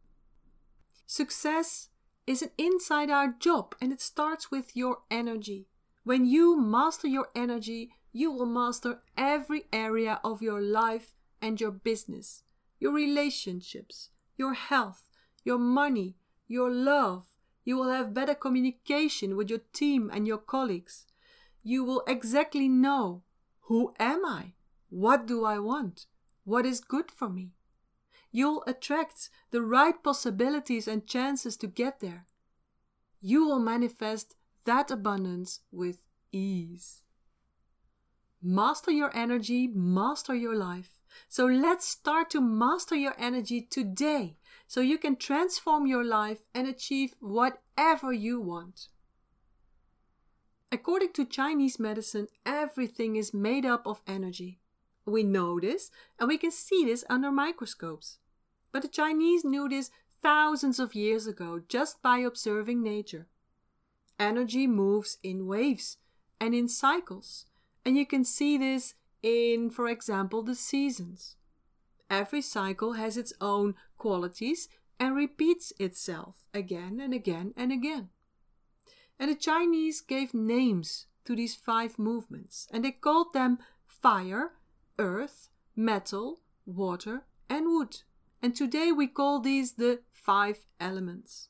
Success 1.06 1.88
is 2.26 2.42
an 2.42 2.50
inside 2.58 3.08
out 3.10 3.38
job 3.40 3.74
and 3.80 3.92
it 3.92 4.00
starts 4.00 4.50
with 4.50 4.76
your 4.76 4.98
energy. 5.10 5.68
When 6.04 6.26
you 6.26 6.60
master 6.60 7.06
your 7.06 7.28
energy, 7.34 7.92
you 8.12 8.32
will 8.32 8.46
master 8.46 9.00
every 9.16 9.64
area 9.72 10.20
of 10.24 10.42
your 10.42 10.60
life 10.60 11.14
and 11.40 11.60
your 11.60 11.70
business, 11.70 12.42
your 12.78 12.92
relationships, 12.92 14.10
your 14.36 14.54
health, 14.54 15.08
your 15.44 15.58
money, 15.58 16.16
your 16.46 16.70
love. 16.70 17.26
You 17.64 17.76
will 17.76 17.90
have 17.90 18.14
better 18.14 18.34
communication 18.34 19.36
with 19.36 19.50
your 19.50 19.62
team 19.72 20.10
and 20.12 20.26
your 20.26 20.38
colleagues. 20.38 21.06
You 21.62 21.82
will 21.82 22.02
exactly 22.06 22.68
know 22.68 23.22
who 23.62 23.92
am 23.98 24.24
I? 24.24 24.52
What 24.88 25.26
do 25.26 25.44
I 25.44 25.58
want? 25.58 26.06
What 26.44 26.64
is 26.64 26.80
good 26.80 27.10
for 27.10 27.28
me? 27.28 27.56
you'll 28.36 28.62
attract 28.66 29.30
the 29.50 29.62
right 29.62 30.02
possibilities 30.02 30.86
and 30.86 31.06
chances 31.06 31.56
to 31.56 31.66
get 31.66 32.00
there. 32.00 32.26
You 33.22 33.46
will 33.46 33.58
manifest 33.58 34.34
that 34.66 34.90
abundance 34.90 35.60
with 35.72 36.04
ease. 36.32 37.02
Master 38.48 38.92
your 38.92 39.10
energy, 39.12 39.66
master 39.66 40.32
your 40.32 40.54
life. 40.54 41.00
So 41.28 41.46
let's 41.46 41.84
start 41.84 42.30
to 42.30 42.40
master 42.40 42.94
your 42.94 43.16
energy 43.18 43.60
today 43.60 44.36
so 44.68 44.80
you 44.80 44.98
can 44.98 45.16
transform 45.16 45.88
your 45.88 46.04
life 46.04 46.38
and 46.54 46.68
achieve 46.68 47.16
whatever 47.18 48.12
you 48.12 48.40
want. 48.40 48.86
According 50.70 51.12
to 51.14 51.24
Chinese 51.24 51.80
medicine, 51.80 52.28
everything 52.44 53.16
is 53.16 53.34
made 53.34 53.66
up 53.66 53.84
of 53.84 54.00
energy. 54.06 54.60
We 55.04 55.24
know 55.24 55.58
this 55.58 55.90
and 56.20 56.28
we 56.28 56.38
can 56.38 56.52
see 56.52 56.84
this 56.84 57.04
under 57.10 57.32
microscopes. 57.32 58.18
But 58.70 58.82
the 58.82 58.88
Chinese 58.88 59.44
knew 59.44 59.68
this 59.68 59.90
thousands 60.22 60.78
of 60.78 60.94
years 60.94 61.26
ago 61.26 61.62
just 61.68 62.00
by 62.00 62.18
observing 62.18 62.80
nature. 62.80 63.26
Energy 64.20 64.68
moves 64.68 65.18
in 65.24 65.48
waves 65.48 65.96
and 66.40 66.54
in 66.54 66.68
cycles, 66.68 67.46
and 67.86 67.96
you 67.96 68.04
can 68.04 68.24
see 68.24 68.58
this 68.58 68.94
in, 69.22 69.70
for 69.70 69.88
example, 69.88 70.42
the 70.42 70.56
seasons. 70.56 71.36
every 72.10 72.42
cycle 72.42 72.92
has 72.94 73.16
its 73.16 73.32
own 73.40 73.74
qualities 73.98 74.68
and 74.98 75.14
repeats 75.14 75.72
itself 75.78 76.44
again 76.54 77.00
and 77.00 77.12
again 77.12 77.52
and 77.56 77.72
again. 77.72 78.08
And 79.18 79.30
the 79.30 79.34
Chinese 79.34 80.00
gave 80.00 80.34
names 80.34 81.06
to 81.24 81.34
these 81.34 81.54
five 81.54 81.98
movements, 81.98 82.68
and 82.70 82.84
they 82.84 82.92
called 82.92 83.32
them 83.32 83.58
fire, 83.86 84.52
earth, 84.98 85.48
metal, 85.74 86.40
water, 86.64 87.24
and 87.48 87.66
wood. 87.66 88.02
And 88.42 88.54
today 88.54 88.92
we 88.92 89.06
call 89.06 89.40
these 89.40 89.72
the 89.72 90.00
five 90.12 90.66
elements. 90.78 91.48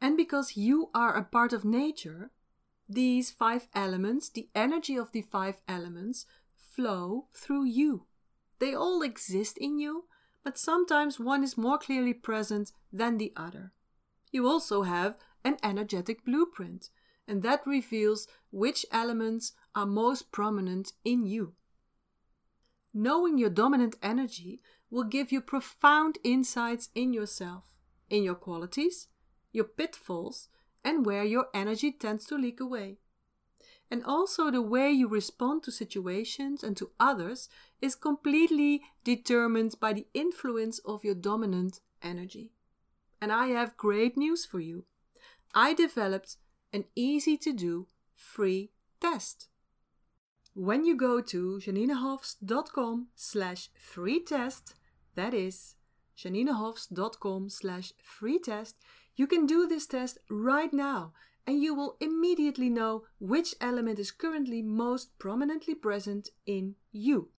And 0.00 0.16
because 0.16 0.56
you 0.56 0.90
are 0.94 1.16
a 1.16 1.24
part 1.24 1.52
of 1.52 1.64
nature, 1.64 2.30
these 2.88 3.30
five 3.30 3.68
elements, 3.74 4.28
the 4.28 4.48
energy 4.54 4.96
of 4.96 5.12
the 5.12 5.22
five 5.22 5.60
elements, 5.68 6.26
flow 6.56 7.26
through 7.34 7.64
you. 7.64 8.06
They 8.58 8.74
all 8.74 9.02
exist 9.02 9.58
in 9.58 9.78
you, 9.78 10.04
but 10.42 10.58
sometimes 10.58 11.20
one 11.20 11.44
is 11.44 11.58
more 11.58 11.78
clearly 11.78 12.14
present 12.14 12.72
than 12.92 13.18
the 13.18 13.32
other. 13.36 13.72
You 14.30 14.46
also 14.46 14.82
have 14.82 15.16
an 15.44 15.56
energetic 15.62 16.24
blueprint, 16.24 16.90
and 17.26 17.42
that 17.42 17.66
reveals 17.66 18.26
which 18.50 18.86
elements 18.90 19.52
are 19.74 19.86
most 19.86 20.32
prominent 20.32 20.92
in 21.04 21.26
you. 21.26 21.54
Knowing 22.94 23.38
your 23.38 23.50
dominant 23.50 23.96
energy 24.02 24.60
will 24.90 25.04
give 25.04 25.30
you 25.30 25.40
profound 25.40 26.18
insights 26.24 26.88
in 26.94 27.12
yourself, 27.12 27.76
in 28.08 28.22
your 28.22 28.34
qualities, 28.34 29.08
your 29.52 29.64
pitfalls, 29.64 30.48
and 30.88 31.04
where 31.04 31.22
your 31.22 31.48
energy 31.52 31.92
tends 31.92 32.24
to 32.24 32.34
leak 32.34 32.60
away. 32.60 32.96
And 33.90 34.02
also, 34.06 34.50
the 34.50 34.62
way 34.62 34.90
you 34.90 35.06
respond 35.06 35.62
to 35.64 35.70
situations 35.70 36.64
and 36.64 36.78
to 36.78 36.92
others 36.98 37.50
is 37.82 37.94
completely 37.94 38.80
determined 39.04 39.74
by 39.80 39.92
the 39.92 40.06
influence 40.14 40.78
of 40.86 41.04
your 41.04 41.14
dominant 41.14 41.80
energy. 42.02 42.52
And 43.20 43.30
I 43.30 43.48
have 43.48 43.76
great 43.76 44.16
news 44.16 44.46
for 44.46 44.60
you. 44.60 44.86
I 45.54 45.74
developed 45.74 46.36
an 46.72 46.84
easy 46.94 47.36
to 47.36 47.52
do 47.52 47.88
free 48.14 48.70
test. 48.98 49.48
When 50.54 50.86
you 50.86 50.96
go 50.96 51.20
to 51.20 51.60
janinehofs.com 51.62 53.08
slash 53.14 53.68
free 53.74 54.20
test, 54.20 54.74
that 55.16 55.34
is 55.34 55.74
janinehofs.com 56.18 57.48
slash 57.48 57.92
free 58.02 58.38
test, 58.38 58.76
you 59.16 59.26
can 59.26 59.46
do 59.46 59.66
this 59.66 59.86
test 59.86 60.18
right 60.28 60.72
now 60.72 61.12
and 61.46 61.62
you 61.62 61.74
will 61.74 61.96
immediately 61.98 62.68
know 62.68 63.04
which 63.18 63.54
element 63.58 63.98
is 63.98 64.10
currently 64.10 64.60
most 64.60 65.18
prominently 65.18 65.74
present 65.74 66.28
in 66.44 66.74
you. 66.92 67.30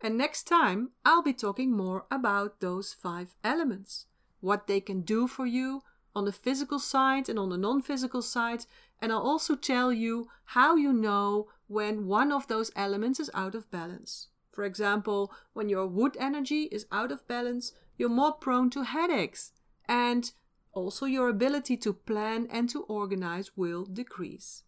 And 0.00 0.16
next 0.16 0.44
time, 0.44 0.90
I'll 1.04 1.22
be 1.22 1.32
talking 1.32 1.76
more 1.76 2.06
about 2.12 2.60
those 2.60 2.92
five 2.92 3.34
elements, 3.42 4.06
what 4.40 4.68
they 4.68 4.80
can 4.80 5.00
do 5.00 5.26
for 5.26 5.46
you 5.46 5.82
on 6.14 6.26
the 6.26 6.32
physical 6.32 6.78
side 6.78 7.28
and 7.28 7.40
on 7.40 7.48
the 7.48 7.58
non 7.58 7.82
physical 7.82 8.22
side, 8.22 8.66
and 9.02 9.10
I'll 9.10 9.18
also 9.18 9.56
tell 9.56 9.92
you 9.92 10.28
how 10.44 10.76
you 10.76 10.92
know 10.92 11.48
when 11.66 12.06
one 12.06 12.30
of 12.30 12.46
those 12.46 12.70
elements 12.76 13.18
is 13.18 13.30
out 13.34 13.56
of 13.56 13.70
balance. 13.70 14.28
For 14.58 14.64
example, 14.64 15.32
when 15.52 15.68
your 15.68 15.86
wood 15.86 16.16
energy 16.18 16.62
is 16.72 16.86
out 16.90 17.12
of 17.12 17.28
balance, 17.28 17.70
you're 17.96 18.08
more 18.08 18.32
prone 18.32 18.70
to 18.70 18.82
headaches, 18.82 19.52
and 19.88 20.32
also 20.72 21.06
your 21.06 21.28
ability 21.28 21.76
to 21.76 21.92
plan 21.92 22.48
and 22.50 22.68
to 22.70 22.82
organize 22.82 23.56
will 23.56 23.84
decrease. 23.84 24.64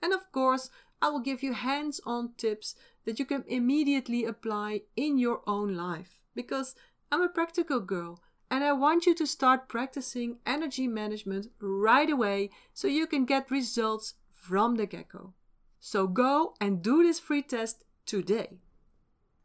And 0.00 0.12
of 0.12 0.30
course, 0.30 0.70
I 1.02 1.08
will 1.08 1.18
give 1.18 1.42
you 1.42 1.52
hands 1.52 2.00
on 2.06 2.34
tips 2.36 2.76
that 3.06 3.18
you 3.18 3.24
can 3.24 3.42
immediately 3.48 4.24
apply 4.24 4.82
in 4.94 5.18
your 5.18 5.40
own 5.48 5.74
life 5.74 6.20
because 6.36 6.76
I'm 7.10 7.20
a 7.20 7.28
practical 7.28 7.80
girl 7.80 8.22
and 8.52 8.62
I 8.62 8.70
want 8.70 9.04
you 9.04 9.16
to 9.16 9.26
start 9.26 9.68
practicing 9.68 10.38
energy 10.46 10.86
management 10.86 11.48
right 11.58 12.08
away 12.08 12.50
so 12.72 12.86
you 12.86 13.08
can 13.08 13.24
get 13.24 13.50
results 13.50 14.14
from 14.32 14.76
the 14.76 14.86
get 14.86 15.08
go. 15.08 15.34
So 15.80 16.06
go 16.06 16.54
and 16.60 16.82
do 16.82 17.02
this 17.02 17.18
free 17.18 17.42
test 17.42 17.82
today. 18.06 18.60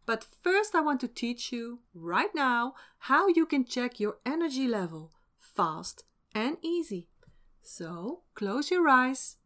But 0.10 0.26
first, 0.42 0.74
I 0.74 0.82
want 0.82 1.02
to 1.02 1.08
teach 1.08 1.52
you 1.52 1.82
right 1.94 2.34
now 2.34 2.74
how 2.98 3.28
you 3.28 3.46
can 3.46 3.64
check 3.64 4.00
your 4.00 4.18
energy 4.26 4.68
level 4.68 5.12
fast 5.38 6.04
and 6.34 6.58
easy. 6.64 7.10
So 7.62 8.22
close 8.34 8.72
your 8.72 8.90
eyes, 8.90 9.38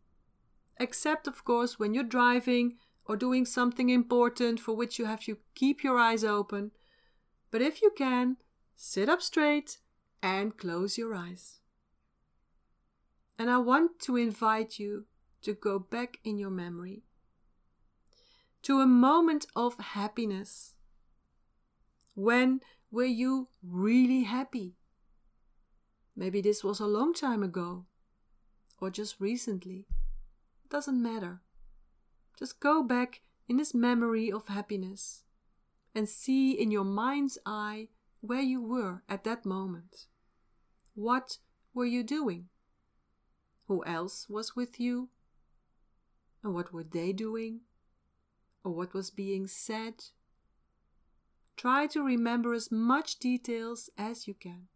except, 0.79 1.27
of 1.27 1.43
course, 1.43 1.79
when 1.79 1.93
you're 1.93 2.05
driving 2.05 2.77
or 3.03 3.17
doing 3.17 3.45
something 3.45 3.89
important 3.89 4.61
for 4.61 4.73
which 4.73 4.97
you 4.97 5.03
have 5.03 5.25
to 5.25 5.37
keep 5.53 5.83
your 5.83 5.99
eyes 5.99 6.23
open. 6.23 6.71
But 7.51 7.61
if 7.61 7.81
you 7.81 7.91
can, 7.97 8.37
sit 8.77 9.09
up 9.09 9.21
straight 9.21 9.79
and 10.21 10.57
close 10.57 10.97
your 10.97 11.13
eyes. 11.13 11.59
And 13.37 13.49
I 13.49 13.57
want 13.57 13.99
to 14.03 14.15
invite 14.15 14.79
you 14.79 15.07
to 15.41 15.53
go 15.55 15.77
back 15.77 16.19
in 16.23 16.37
your 16.37 16.51
memory 16.51 17.03
to 18.63 18.79
a 18.79 18.87
moment 18.87 19.45
of 19.55 19.77
happiness. 19.77 20.75
When 22.15 22.61
were 22.91 23.05
you 23.05 23.49
really 23.61 24.23
happy? 24.23 24.75
Maybe 26.15 26.41
this 26.41 26.63
was 26.63 26.79
a 26.79 26.85
long 26.85 27.13
time 27.13 27.43
ago 27.43 27.85
or 28.79 28.89
just 28.89 29.19
recently. 29.19 29.85
Doesn't 30.69 31.01
matter. 31.01 31.41
Just 32.37 32.59
go 32.59 32.83
back 32.83 33.21
in 33.47 33.57
this 33.57 33.73
memory 33.73 34.31
of 34.31 34.47
happiness 34.47 35.23
and 35.93 36.07
see 36.07 36.51
in 36.51 36.71
your 36.71 36.83
mind's 36.83 37.37
eye 37.45 37.89
where 38.21 38.41
you 38.41 38.61
were 38.61 39.03
at 39.09 39.23
that 39.25 39.45
moment. 39.45 40.07
What 40.95 41.37
were 41.73 41.85
you 41.85 42.03
doing? 42.03 42.47
Who 43.67 43.83
else 43.85 44.29
was 44.29 44.55
with 44.55 44.79
you? 44.79 45.09
And 46.43 46.53
what 46.53 46.73
were 46.73 46.83
they 46.83 47.11
doing? 47.13 47.61
Or 48.63 48.71
what 48.71 48.93
was 48.93 49.09
being 49.09 49.47
said? 49.47 50.05
Try 51.57 51.87
to 51.87 52.01
remember 52.01 52.53
as 52.53 52.71
much 52.71 53.19
details 53.19 53.89
as 53.97 54.27
you 54.27 54.33
can. 54.33 54.67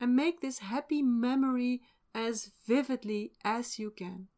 And 0.00 0.16
make 0.16 0.40
this 0.40 0.60
happy 0.60 1.02
memory 1.02 1.82
as 2.14 2.50
vividly 2.66 3.32
as 3.44 3.78
you 3.78 3.90
can 3.90 4.28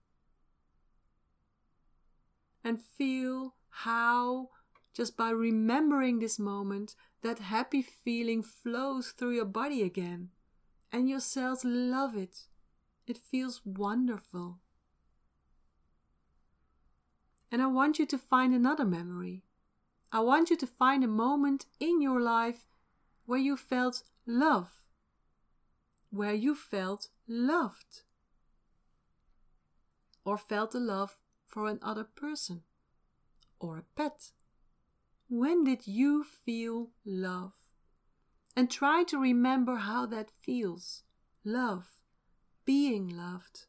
and 2.67 2.83
feel 2.83 3.55
how, 3.69 4.49
just 4.93 5.17
by 5.17 5.31
remembering 5.31 6.19
this 6.19 6.37
moment, 6.37 6.97
that 7.23 7.39
happy 7.39 7.81
feeling 7.81 8.43
flows 8.43 9.15
through 9.17 9.37
your 9.37 9.45
body 9.45 9.83
again. 9.85 10.31
And 10.91 11.09
your 11.09 11.21
cells 11.21 11.65
love 11.65 12.17
it. 12.17 12.49
It 13.07 13.19
feels 13.19 13.61
wonderful. 13.65 14.59
And 17.51 17.63
I 17.63 17.67
want 17.67 17.99
you 17.99 18.07
to 18.07 18.19
find 18.19 18.55
another 18.55 18.85
memory. 18.85 19.45
I 20.13 20.21
want 20.21 20.51
you 20.51 20.57
to 20.57 20.67
find 20.67 21.05
a 21.05 21.09
moment 21.09 21.67
in 21.81 22.01
your 22.01 22.21
life 22.21 22.67
where 23.25 23.39
you 23.39 23.57
felt 23.57 24.03
love, 24.27 24.71
where 26.11 26.35
you 26.35 26.55
felt 26.55 27.09
loved, 27.29 28.03
or 30.25 30.37
felt 30.37 30.73
the 30.73 30.81
love 30.81 31.17
for 31.47 31.69
another 31.69 32.05
person 32.05 32.63
or 33.59 33.79
a 33.79 33.85
pet? 33.97 34.33
When 35.29 35.65
did 35.65 35.87
you 35.87 36.25
feel 36.25 36.91
love? 37.05 37.53
And 38.55 38.71
try 38.71 39.05
to 39.05 39.19
remember 39.19 39.77
how 39.77 40.07
that 40.07 40.31
feels 40.31 41.03
love, 41.45 42.01
being 42.65 43.09
loved, 43.09 43.67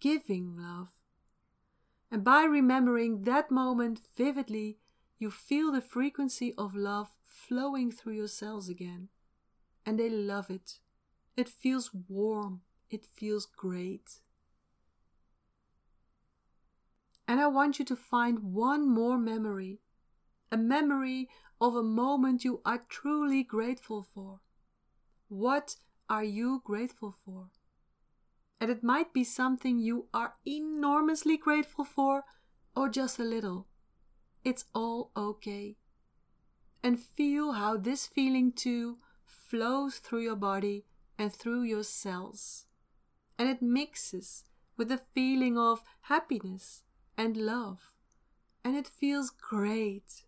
giving 0.00 0.56
love. 0.56 0.88
And 2.10 2.24
by 2.24 2.44
remembering 2.44 3.22
that 3.24 3.50
moment 3.50 4.00
vividly, 4.16 4.78
you 5.18 5.30
feel 5.30 5.72
the 5.72 5.80
frequency 5.80 6.54
of 6.56 6.74
love 6.74 7.10
flowing 7.24 7.90
through 7.90 8.14
your 8.14 8.28
cells 8.28 8.68
again. 8.68 9.08
And 9.84 9.98
they 9.98 10.08
love 10.08 10.50
it. 10.50 10.78
It 11.36 11.48
feels 11.48 11.90
warm. 12.08 12.62
It 12.90 13.04
feels 13.04 13.46
great. 13.46 14.20
And 17.26 17.40
I 17.40 17.46
want 17.46 17.78
you 17.78 17.84
to 17.84 17.96
find 17.96 18.54
one 18.54 18.88
more 18.88 19.18
memory 19.18 19.80
a 20.50 20.56
memory 20.56 21.28
of 21.60 21.76
a 21.76 21.82
moment 21.82 22.44
you 22.44 22.60
are 22.64 22.84
truly 22.88 23.42
grateful 23.42 24.02
for. 24.02 24.40
What 25.28 25.76
are 26.08 26.24
you 26.24 26.62
grateful 26.64 27.12
for? 27.12 27.50
And 28.60 28.70
it 28.70 28.82
might 28.82 29.12
be 29.12 29.24
something 29.24 29.78
you 29.78 30.06
are 30.12 30.34
enormously 30.46 31.36
grateful 31.36 31.84
for, 31.84 32.24
or 32.74 32.88
just 32.88 33.18
a 33.18 33.24
little. 33.24 33.66
It's 34.44 34.64
all 34.74 35.10
okay. 35.16 35.76
And 36.82 36.98
feel 36.98 37.52
how 37.52 37.76
this 37.76 38.06
feeling 38.06 38.52
too 38.52 38.98
flows 39.24 39.98
through 39.98 40.22
your 40.22 40.36
body 40.36 40.86
and 41.18 41.32
through 41.32 41.62
your 41.62 41.82
cells. 41.82 42.66
And 43.38 43.48
it 43.48 43.62
mixes 43.62 44.44
with 44.76 44.88
the 44.88 44.98
feeling 44.98 45.58
of 45.58 45.82
happiness 46.02 46.82
and 47.16 47.36
love. 47.36 47.92
And 48.64 48.76
it 48.76 48.88
feels 48.88 49.30
great. 49.30 50.24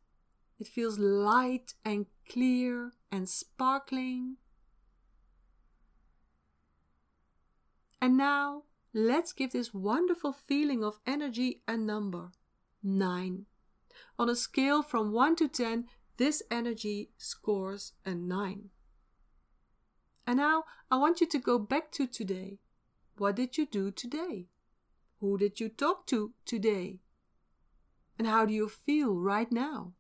It 0.58 0.68
feels 0.68 0.98
light 0.98 1.74
and 1.84 2.06
clear 2.28 2.92
and 3.10 3.28
sparkling. 3.28 4.36
And 8.00 8.16
now 8.16 8.62
let's 8.94 9.32
give 9.32 9.52
this 9.52 9.74
wonderful 9.74 10.32
feeling 10.32 10.82
of 10.82 10.98
energy 11.06 11.62
a 11.68 11.76
number 11.76 12.32
9. 12.82 13.46
On 14.18 14.28
a 14.28 14.36
scale 14.36 14.82
from 14.82 15.12
1 15.12 15.36
to 15.36 15.48
10, 15.48 15.86
this 16.16 16.42
energy 16.50 17.10
scores 17.18 17.92
a 18.04 18.14
9. 18.14 18.70
And 20.26 20.36
now 20.36 20.64
I 20.90 20.96
want 20.96 21.20
you 21.20 21.26
to 21.28 21.38
go 21.38 21.58
back 21.58 21.90
to 21.92 22.06
today. 22.06 22.58
What 23.16 23.36
did 23.36 23.58
you 23.58 23.66
do 23.66 23.90
today? 23.90 24.48
Who 25.20 25.36
did 25.36 25.60
you 25.60 25.68
talk 25.68 26.06
to 26.06 26.32
today? 26.46 27.00
And 28.18 28.26
how 28.26 28.46
do 28.46 28.54
you 28.54 28.68
feel 28.68 29.14
right 29.14 29.50
now? 29.50 29.92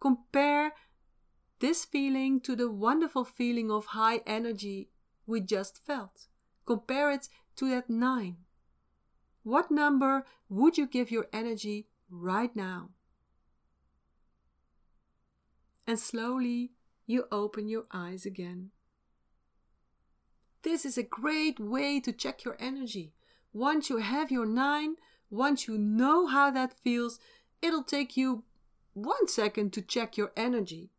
Compare 0.00 0.72
this 1.58 1.84
feeling 1.84 2.40
to 2.40 2.54
the 2.54 2.70
wonderful 2.70 3.24
feeling 3.24 3.70
of 3.70 3.86
high 3.86 4.20
energy 4.26 4.90
we 5.26 5.40
just 5.40 5.76
felt. 5.76 6.28
Compare 6.68 7.12
it 7.12 7.30
to 7.56 7.70
that 7.70 7.88
9. 7.88 8.36
What 9.42 9.70
number 9.70 10.26
would 10.50 10.76
you 10.76 10.86
give 10.86 11.10
your 11.10 11.26
energy 11.32 11.88
right 12.10 12.54
now? 12.54 12.90
And 15.86 15.98
slowly 15.98 16.72
you 17.06 17.24
open 17.32 17.70
your 17.70 17.86
eyes 17.90 18.26
again. 18.26 18.72
This 20.60 20.84
is 20.84 20.98
a 20.98 21.02
great 21.02 21.58
way 21.58 22.00
to 22.00 22.12
check 22.12 22.44
your 22.44 22.58
energy. 22.60 23.14
Once 23.54 23.88
you 23.88 23.96
have 23.96 24.30
your 24.30 24.44
9, 24.44 24.96
once 25.30 25.66
you 25.66 25.78
know 25.78 26.26
how 26.26 26.50
that 26.50 26.74
feels, 26.74 27.18
it'll 27.62 27.82
take 27.82 28.14
you 28.14 28.44
one 28.92 29.26
second 29.26 29.72
to 29.72 29.80
check 29.80 30.18
your 30.18 30.32
energy. 30.36 30.90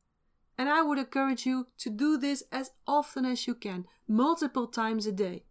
And 0.58 0.68
I 0.68 0.82
would 0.82 0.98
encourage 0.98 1.46
you 1.46 1.68
to 1.78 1.92
do 1.92 2.18
this 2.18 2.42
as 2.52 2.72
often 2.88 3.24
as 3.24 3.46
you 3.46 3.54
can, 3.54 3.86
multiple 4.08 4.66
times 4.66 5.06
a 5.06 5.12
day 5.12 5.44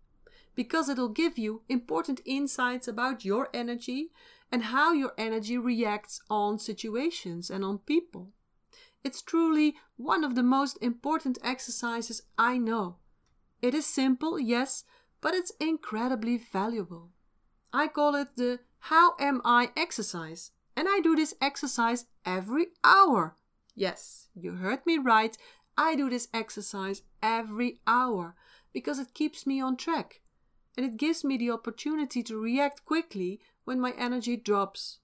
because 0.58 0.88
it'll 0.88 1.08
give 1.08 1.38
you 1.38 1.62
important 1.68 2.20
insights 2.24 2.88
about 2.88 3.24
your 3.24 3.48
energy 3.54 4.10
and 4.50 4.64
how 4.64 4.92
your 4.92 5.12
energy 5.16 5.56
reacts 5.56 6.20
on 6.28 6.58
situations 6.58 7.48
and 7.48 7.64
on 7.64 7.78
people. 7.78 8.32
It's 9.04 9.22
truly 9.22 9.76
one 9.96 10.24
of 10.24 10.34
the 10.34 10.42
most 10.42 10.76
important 10.82 11.38
exercises 11.44 12.22
I 12.36 12.58
know. 12.58 12.96
It 13.62 13.72
is 13.72 13.86
simple, 13.86 14.36
yes, 14.40 14.82
but 15.20 15.32
it's 15.32 15.52
incredibly 15.60 16.38
valuable. 16.38 17.10
I 17.72 17.86
call 17.86 18.16
it 18.16 18.34
the 18.34 18.58
How 18.80 19.14
Am 19.20 19.40
I 19.44 19.70
exercise, 19.76 20.50
and 20.76 20.88
I 20.90 20.98
do 20.98 21.14
this 21.14 21.34
exercise 21.40 22.06
every 22.26 22.70
hour. 22.82 23.36
Yes, 23.76 24.26
you 24.34 24.54
heard 24.54 24.84
me 24.84 24.98
right. 24.98 25.38
I 25.76 25.94
do 25.94 26.10
this 26.10 26.26
exercise 26.34 27.02
every 27.22 27.78
hour 27.86 28.34
because 28.72 28.98
it 28.98 29.14
keeps 29.14 29.46
me 29.46 29.60
on 29.60 29.76
track 29.76 30.20
and 30.78 30.86
it 30.86 30.96
gives 30.96 31.24
me 31.24 31.36
the 31.36 31.50
opportunity 31.50 32.22
to 32.22 32.40
react 32.40 32.84
quickly 32.84 33.40
when 33.64 33.80
my 33.80 33.92
energy 33.98 34.36
drops. 34.36 35.00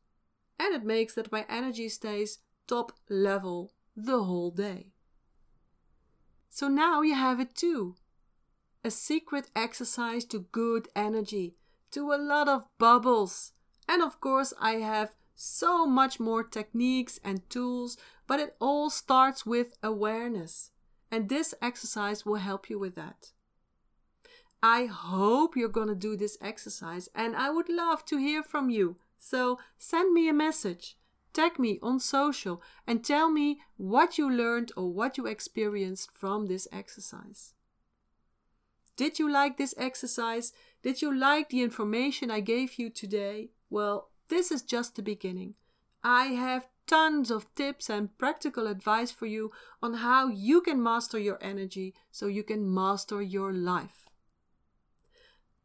And 0.56 0.72
it 0.72 0.84
makes 0.84 1.14
that 1.14 1.32
my 1.32 1.44
energy 1.48 1.88
stays 1.88 2.38
top 2.68 2.92
level 3.08 3.72
the 3.96 4.22
whole 4.22 4.52
day. 4.52 4.92
So 6.48 6.68
now 6.68 7.02
you 7.02 7.16
have 7.16 7.40
it 7.40 7.56
too. 7.56 7.96
A 8.84 8.90
secret 8.92 9.50
exercise 9.56 10.24
to 10.26 10.46
good 10.52 10.86
energy, 10.94 11.56
to 11.90 12.12
a 12.12 12.22
lot 12.22 12.48
of 12.48 12.68
bubbles. 12.78 13.50
And 13.88 14.00
of 14.00 14.20
course, 14.20 14.54
I 14.60 14.74
have 14.74 15.16
so 15.34 15.86
much 15.88 16.20
more 16.20 16.44
techniques 16.44 17.18
and 17.24 17.50
tools, 17.50 17.96
but 18.28 18.38
it 18.38 18.54
all 18.60 18.90
starts 18.90 19.44
with 19.44 19.76
awareness. 19.82 20.70
And 21.10 21.28
this 21.28 21.52
exercise 21.60 22.24
will 22.24 22.36
help 22.36 22.70
you 22.70 22.78
with 22.78 22.94
that. 22.94 23.32
I 24.66 24.86
hope 24.86 25.58
you're 25.58 25.68
going 25.68 25.88
to 25.88 25.94
do 25.94 26.16
this 26.16 26.38
exercise 26.40 27.10
and 27.14 27.36
I 27.36 27.50
would 27.50 27.68
love 27.68 28.06
to 28.06 28.16
hear 28.16 28.42
from 28.42 28.70
you. 28.70 28.96
So 29.18 29.58
send 29.76 30.14
me 30.14 30.26
a 30.26 30.32
message, 30.32 30.96
tag 31.34 31.58
me 31.58 31.78
on 31.82 32.00
social, 32.00 32.62
and 32.86 33.04
tell 33.04 33.30
me 33.30 33.60
what 33.76 34.16
you 34.16 34.30
learned 34.30 34.72
or 34.74 34.90
what 34.90 35.18
you 35.18 35.26
experienced 35.26 36.08
from 36.14 36.46
this 36.46 36.66
exercise. 36.72 37.52
Did 38.96 39.18
you 39.18 39.30
like 39.30 39.58
this 39.58 39.74
exercise? 39.76 40.54
Did 40.82 41.02
you 41.02 41.14
like 41.14 41.50
the 41.50 41.60
information 41.60 42.30
I 42.30 42.40
gave 42.40 42.78
you 42.78 42.88
today? 42.88 43.50
Well, 43.68 44.08
this 44.28 44.50
is 44.50 44.62
just 44.62 44.96
the 44.96 45.02
beginning. 45.02 45.56
I 46.02 46.28
have 46.28 46.68
tons 46.86 47.30
of 47.30 47.54
tips 47.54 47.90
and 47.90 48.16
practical 48.16 48.66
advice 48.66 49.10
for 49.10 49.26
you 49.26 49.52
on 49.82 49.92
how 49.92 50.28
you 50.28 50.62
can 50.62 50.82
master 50.82 51.18
your 51.18 51.38
energy 51.42 51.92
so 52.10 52.28
you 52.28 52.42
can 52.42 52.72
master 52.72 53.20
your 53.20 53.52
life. 53.52 54.08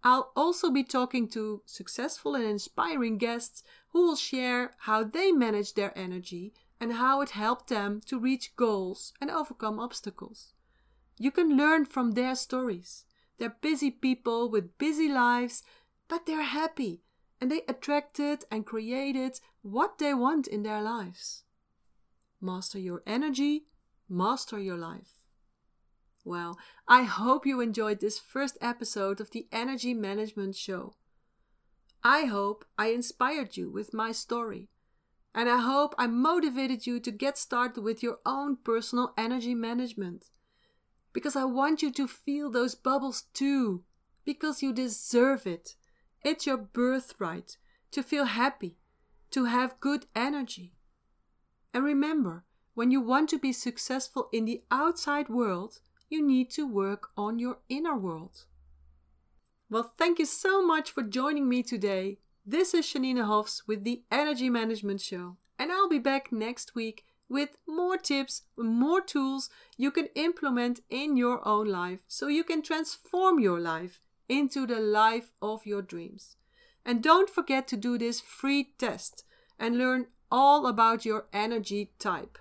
I'll 0.04 0.32
also 0.36 0.72
be 0.72 0.84
talking 0.84 1.28
to 1.30 1.62
successful 1.66 2.36
and 2.36 2.46
inspiring 2.46 3.18
guests 3.18 3.64
who 3.90 4.06
will 4.06 4.16
share 4.16 4.76
how 4.80 5.04
they 5.04 5.32
manage 5.32 5.74
their 5.74 5.98
energy 5.98 6.54
and 6.80 6.94
how 6.94 7.22
it 7.22 7.32
helped 7.32 7.68
them 7.68 8.02
to 8.06 8.20
reach 8.20 8.56
goals 8.56 9.14
and 9.20 9.30
overcome 9.30 9.80
obstacles. 9.80 10.54
You 11.18 11.32
can 11.32 11.58
learn 11.58 11.86
from 11.86 12.12
their 12.12 12.36
stories. 12.36 13.06
They're 13.38 13.56
busy 13.62 13.92
people 13.92 14.50
with 14.50 14.78
busy 14.78 15.10
lives, 15.10 15.64
but 16.08 16.26
they're 16.26 16.44
happy 16.44 17.02
and 17.42 17.52
they 17.52 17.62
attracted 17.68 18.46
and 18.50 18.66
created 18.66 19.40
what 19.62 19.98
they 19.98 20.14
want 20.14 20.48
in 20.48 20.64
their 20.64 20.82
lives. 20.82 21.44
Master 22.42 22.80
your 22.80 23.04
energy, 23.06 23.66
master 24.08 24.60
your 24.60 24.78
life. 24.78 25.19
Well, 26.26 26.58
I 26.88 27.04
hope 27.04 27.46
you 27.46 27.62
enjoyed 27.62 28.02
this 28.02 28.20
first 28.20 28.58
episode 28.62 29.22
of 29.22 29.32
the 29.32 29.48
Energy 29.52 29.94
Management 29.94 30.56
Show. 30.56 30.94
I 32.04 32.26
hope 32.26 32.66
I 32.78 32.88
inspired 32.88 33.58
you 33.58 33.70
with 33.72 33.94
my 33.94 34.12
story. 34.12 34.70
And 35.34 35.48
I 35.48 35.58
hope 35.58 35.94
I 35.98 36.08
motivated 36.08 36.88
you 36.88 37.00
to 37.00 37.12
get 37.12 37.38
started 37.38 37.82
with 37.82 38.02
your 38.02 38.18
own 38.26 38.58
personal 38.58 39.14
energy 39.18 39.56
management. 39.56 40.26
Because 41.14 41.36
I 41.36 41.46
want 41.46 41.82
you 41.82 41.92
to 41.92 42.08
feel 42.08 42.50
those 42.52 42.76
bubbles 42.76 43.24
too. 43.34 43.84
Because 44.26 44.62
you 44.62 44.74
deserve 44.74 45.48
it. 45.48 45.76
It's 46.24 46.46
your 46.46 46.58
birthright 46.58 47.58
to 47.92 48.04
feel 48.04 48.26
happy, 48.26 48.78
to 49.32 49.46
have 49.46 49.80
good 49.80 50.06
energy. 50.16 50.76
And 51.74 51.84
remember, 51.84 52.44
when 52.74 52.92
you 52.92 53.02
want 53.02 53.30
to 53.30 53.40
be 53.40 53.54
successful 53.54 54.30
in 54.34 54.46
the 54.46 54.64
outside 54.72 55.30
world, 55.30 55.80
you 56.10 56.26
need 56.26 56.50
to 56.50 56.67
work 56.67 57.10
on 57.15 57.38
your 57.38 57.60
inner 57.69 57.95
world. 57.95 58.45
Well, 59.69 59.93
thank 59.98 60.17
you 60.17 60.26
so 60.26 60.65
much 60.65 60.89
for 60.89 61.04
joining 61.04 61.48
me 61.48 61.62
today. 61.62 62.17
This 62.43 62.74
is 62.74 62.86
Janine 62.88 63.24
Hofs 63.24 63.62
with 63.67 63.84
the 63.84 64.02
Energy 64.12 64.50
Management 64.50 65.02
Show, 65.02 65.38
and 65.60 65.72
I'll 65.72 65.88
be 65.88 66.00
back 66.00 66.32
next 66.32 66.74
week 66.74 67.06
with 67.30 67.50
more 67.67 67.95
tips, 67.95 68.41
more 68.58 69.02
tools 69.02 69.52
you 69.78 69.91
can 69.91 70.08
implement 70.15 70.80
in 70.89 71.15
your 71.15 71.48
own 71.48 71.67
life 71.67 72.00
so 72.08 72.28
you 72.28 72.43
can 72.43 72.63
transform 72.63 73.39
your 73.39 73.60
life 73.60 74.02
into 74.28 74.65
the 74.65 74.80
life 74.80 75.32
of 75.43 75.67
your 75.67 75.84
dreams. 75.84 76.38
And 76.84 77.04
don't 77.04 77.30
forget 77.30 77.67
to 77.67 77.78
do 77.78 78.00
this 78.00 78.19
free 78.19 78.74
test 78.80 79.24
and 79.60 79.78
learn 79.78 80.08
all 80.32 80.65
about 80.65 81.06
your 81.06 81.28
energy 81.32 81.91
type. 82.00 82.39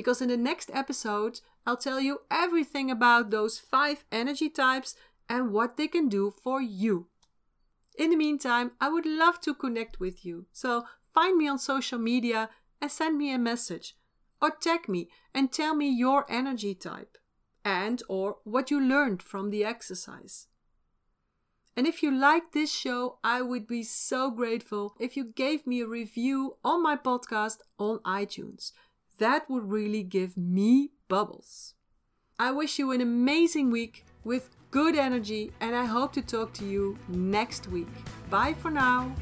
Because 0.00 0.22
in 0.22 0.30
the 0.30 0.36
next 0.38 0.70
episode, 0.72 1.42
I'll 1.66 1.76
tell 1.76 2.00
you 2.00 2.20
everything 2.30 2.90
about 2.90 3.30
those 3.30 3.58
five 3.58 4.06
energy 4.10 4.48
types 4.48 4.96
and 5.28 5.52
what 5.52 5.76
they 5.76 5.88
can 5.88 6.08
do 6.08 6.32
for 6.42 6.62
you. 6.62 7.08
In 7.98 8.08
the 8.08 8.16
meantime, 8.16 8.70
I 8.80 8.88
would 8.88 9.04
love 9.04 9.42
to 9.42 9.52
connect 9.52 10.00
with 10.00 10.24
you. 10.24 10.46
So 10.52 10.86
find 11.12 11.36
me 11.36 11.46
on 11.48 11.58
social 11.58 11.98
media 11.98 12.48
and 12.80 12.90
send 12.90 13.18
me 13.18 13.30
a 13.30 13.38
message 13.38 13.94
or 14.40 14.50
tag 14.50 14.88
me 14.88 15.10
and 15.34 15.52
tell 15.52 15.76
me 15.76 15.90
your 15.90 16.24
energy 16.30 16.74
type 16.74 17.18
and 17.62 18.02
or 18.08 18.38
what 18.44 18.70
you 18.70 18.80
learned 18.80 19.22
from 19.22 19.50
the 19.50 19.66
exercise. 19.66 20.46
And 21.76 21.86
if 21.86 22.02
you 22.02 22.10
like 22.10 22.52
this 22.52 22.74
show, 22.74 23.18
I 23.22 23.42
would 23.42 23.66
be 23.66 23.82
so 23.82 24.30
grateful 24.30 24.94
if 24.98 25.14
you 25.14 25.24
gave 25.24 25.66
me 25.66 25.82
a 25.82 25.86
review 25.86 26.56
on 26.64 26.82
my 26.82 26.96
podcast 26.96 27.58
on 27.78 27.98
iTunes. 27.98 28.72
That 29.20 29.50
would 29.50 29.70
really 29.70 30.02
give 30.02 30.34
me 30.38 30.92
bubbles. 31.06 31.74
I 32.38 32.52
wish 32.52 32.78
you 32.78 32.90
an 32.90 33.02
amazing 33.02 33.70
week 33.70 34.06
with 34.24 34.48
good 34.70 34.96
energy, 34.96 35.52
and 35.60 35.76
I 35.76 35.84
hope 35.84 36.14
to 36.14 36.22
talk 36.22 36.54
to 36.54 36.64
you 36.64 36.96
next 37.06 37.68
week. 37.68 37.88
Bye 38.30 38.54
for 38.54 38.70
now. 38.70 39.14